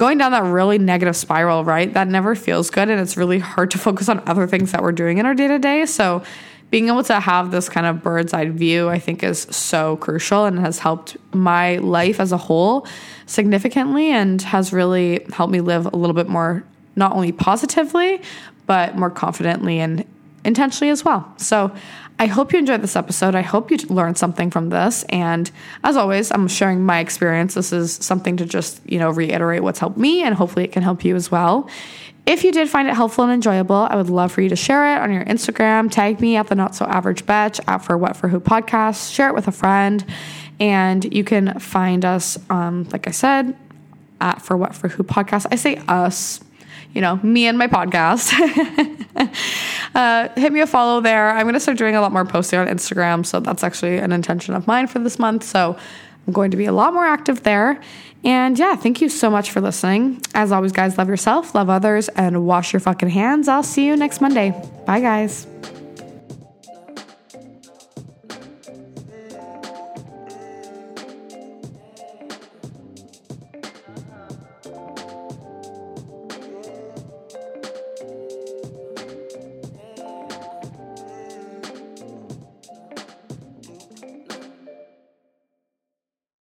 going 0.00 0.16
down 0.16 0.32
that 0.32 0.44
really 0.44 0.78
negative 0.78 1.14
spiral, 1.14 1.62
right? 1.62 1.92
That 1.92 2.08
never 2.08 2.34
feels 2.34 2.70
good. 2.70 2.88
And 2.88 2.98
it's 2.98 3.18
really 3.18 3.38
hard 3.38 3.70
to 3.72 3.78
focus 3.86 4.08
on 4.08 4.22
other 4.26 4.46
things 4.46 4.72
that 4.72 4.82
we're 4.82 4.92
doing 4.92 5.18
in 5.18 5.26
our 5.26 5.34
day 5.34 5.46
to 5.46 5.58
day. 5.58 5.84
So, 5.84 6.22
being 6.70 6.86
able 6.86 7.02
to 7.02 7.18
have 7.18 7.50
this 7.50 7.68
kind 7.68 7.84
of 7.84 8.00
bird's 8.00 8.32
eye 8.32 8.48
view, 8.48 8.88
I 8.88 9.00
think, 9.00 9.24
is 9.24 9.40
so 9.50 9.96
crucial 9.96 10.44
and 10.44 10.56
has 10.60 10.78
helped 10.78 11.16
my 11.34 11.78
life 11.78 12.20
as 12.20 12.30
a 12.30 12.36
whole 12.36 12.86
significantly 13.26 14.12
and 14.12 14.40
has 14.40 14.72
really 14.72 15.26
helped 15.32 15.52
me 15.52 15.60
live 15.60 15.86
a 15.86 15.96
little 15.96 16.14
bit 16.14 16.28
more, 16.28 16.62
not 16.94 17.12
only 17.12 17.32
positively, 17.32 18.22
but 18.66 18.96
more 18.96 19.10
confidently 19.10 19.80
and 19.80 20.04
intentionally 20.44 20.90
as 20.90 21.04
well. 21.04 21.30
So 21.38 21.74
I 22.20 22.26
hope 22.26 22.52
you 22.52 22.58
enjoyed 22.58 22.82
this 22.82 22.96
episode. 22.96 23.34
I 23.34 23.40
hope 23.40 23.70
you 23.70 23.78
learned 23.88 24.18
something 24.18 24.50
from 24.50 24.68
this. 24.68 25.04
And 25.08 25.50
as 25.82 25.96
always, 25.96 26.30
I'm 26.30 26.48
sharing 26.48 26.84
my 26.84 26.98
experience. 26.98 27.54
This 27.54 27.72
is 27.72 27.94
something 27.94 28.36
to 28.36 28.44
just, 28.44 28.82
you 28.84 28.98
know, 28.98 29.08
reiterate 29.08 29.62
what's 29.62 29.78
helped 29.78 29.96
me 29.96 30.22
and 30.22 30.34
hopefully 30.34 30.66
it 30.66 30.72
can 30.72 30.82
help 30.82 31.02
you 31.02 31.16
as 31.16 31.30
well. 31.30 31.70
If 32.26 32.44
you 32.44 32.52
did 32.52 32.68
find 32.68 32.88
it 32.88 32.94
helpful 32.94 33.24
and 33.24 33.32
enjoyable, 33.32 33.88
I 33.88 33.96
would 33.96 34.10
love 34.10 34.32
for 34.32 34.42
you 34.42 34.50
to 34.50 34.56
share 34.56 34.94
it 34.94 35.00
on 35.00 35.10
your 35.10 35.24
Instagram. 35.24 35.90
Tag 35.90 36.20
me 36.20 36.36
at 36.36 36.48
the 36.48 36.54
Not 36.54 36.74
So 36.74 36.84
Average 36.84 37.24
Betch 37.24 37.58
at 37.66 37.78
For 37.78 37.96
What 37.96 38.18
For 38.18 38.28
Who 38.28 38.38
podcast. 38.38 39.14
Share 39.14 39.30
it 39.30 39.34
with 39.34 39.48
a 39.48 39.52
friend. 39.52 40.04
And 40.60 41.10
you 41.14 41.24
can 41.24 41.58
find 41.58 42.04
us, 42.04 42.38
um, 42.50 42.86
like 42.92 43.08
I 43.08 43.12
said, 43.12 43.56
at 44.20 44.42
For 44.42 44.58
What 44.58 44.74
For 44.74 44.88
Who 44.88 45.04
podcast. 45.04 45.46
I 45.50 45.56
say 45.56 45.76
us 45.88 46.40
you 46.94 47.00
know, 47.00 47.18
me 47.22 47.46
and 47.46 47.56
my 47.56 47.66
podcast. 47.66 48.32
uh, 49.94 50.28
hit 50.40 50.52
me 50.52 50.60
a 50.60 50.66
follow 50.66 51.00
there. 51.00 51.30
I'm 51.30 51.44
going 51.44 51.54
to 51.54 51.60
start 51.60 51.78
doing 51.78 51.94
a 51.94 52.00
lot 52.00 52.12
more 52.12 52.24
posting 52.24 52.58
on 52.58 52.66
Instagram. 52.66 53.24
So 53.24 53.40
that's 53.40 53.62
actually 53.62 53.98
an 53.98 54.12
intention 54.12 54.54
of 54.54 54.66
mine 54.66 54.86
for 54.86 54.98
this 54.98 55.18
month. 55.18 55.44
So 55.44 55.76
I'm 56.26 56.32
going 56.32 56.50
to 56.50 56.56
be 56.56 56.66
a 56.66 56.72
lot 56.72 56.92
more 56.92 57.06
active 57.06 57.42
there. 57.42 57.80
And 58.22 58.58
yeah, 58.58 58.76
thank 58.76 59.00
you 59.00 59.08
so 59.08 59.30
much 59.30 59.50
for 59.50 59.60
listening. 59.60 60.20
As 60.34 60.52
always, 60.52 60.72
guys, 60.72 60.98
love 60.98 61.08
yourself, 61.08 61.54
love 61.54 61.70
others, 61.70 62.08
and 62.08 62.46
wash 62.46 62.72
your 62.72 62.80
fucking 62.80 63.08
hands. 63.08 63.48
I'll 63.48 63.62
see 63.62 63.86
you 63.86 63.96
next 63.96 64.20
Monday. 64.20 64.50
Bye, 64.86 65.00
guys. 65.00 65.46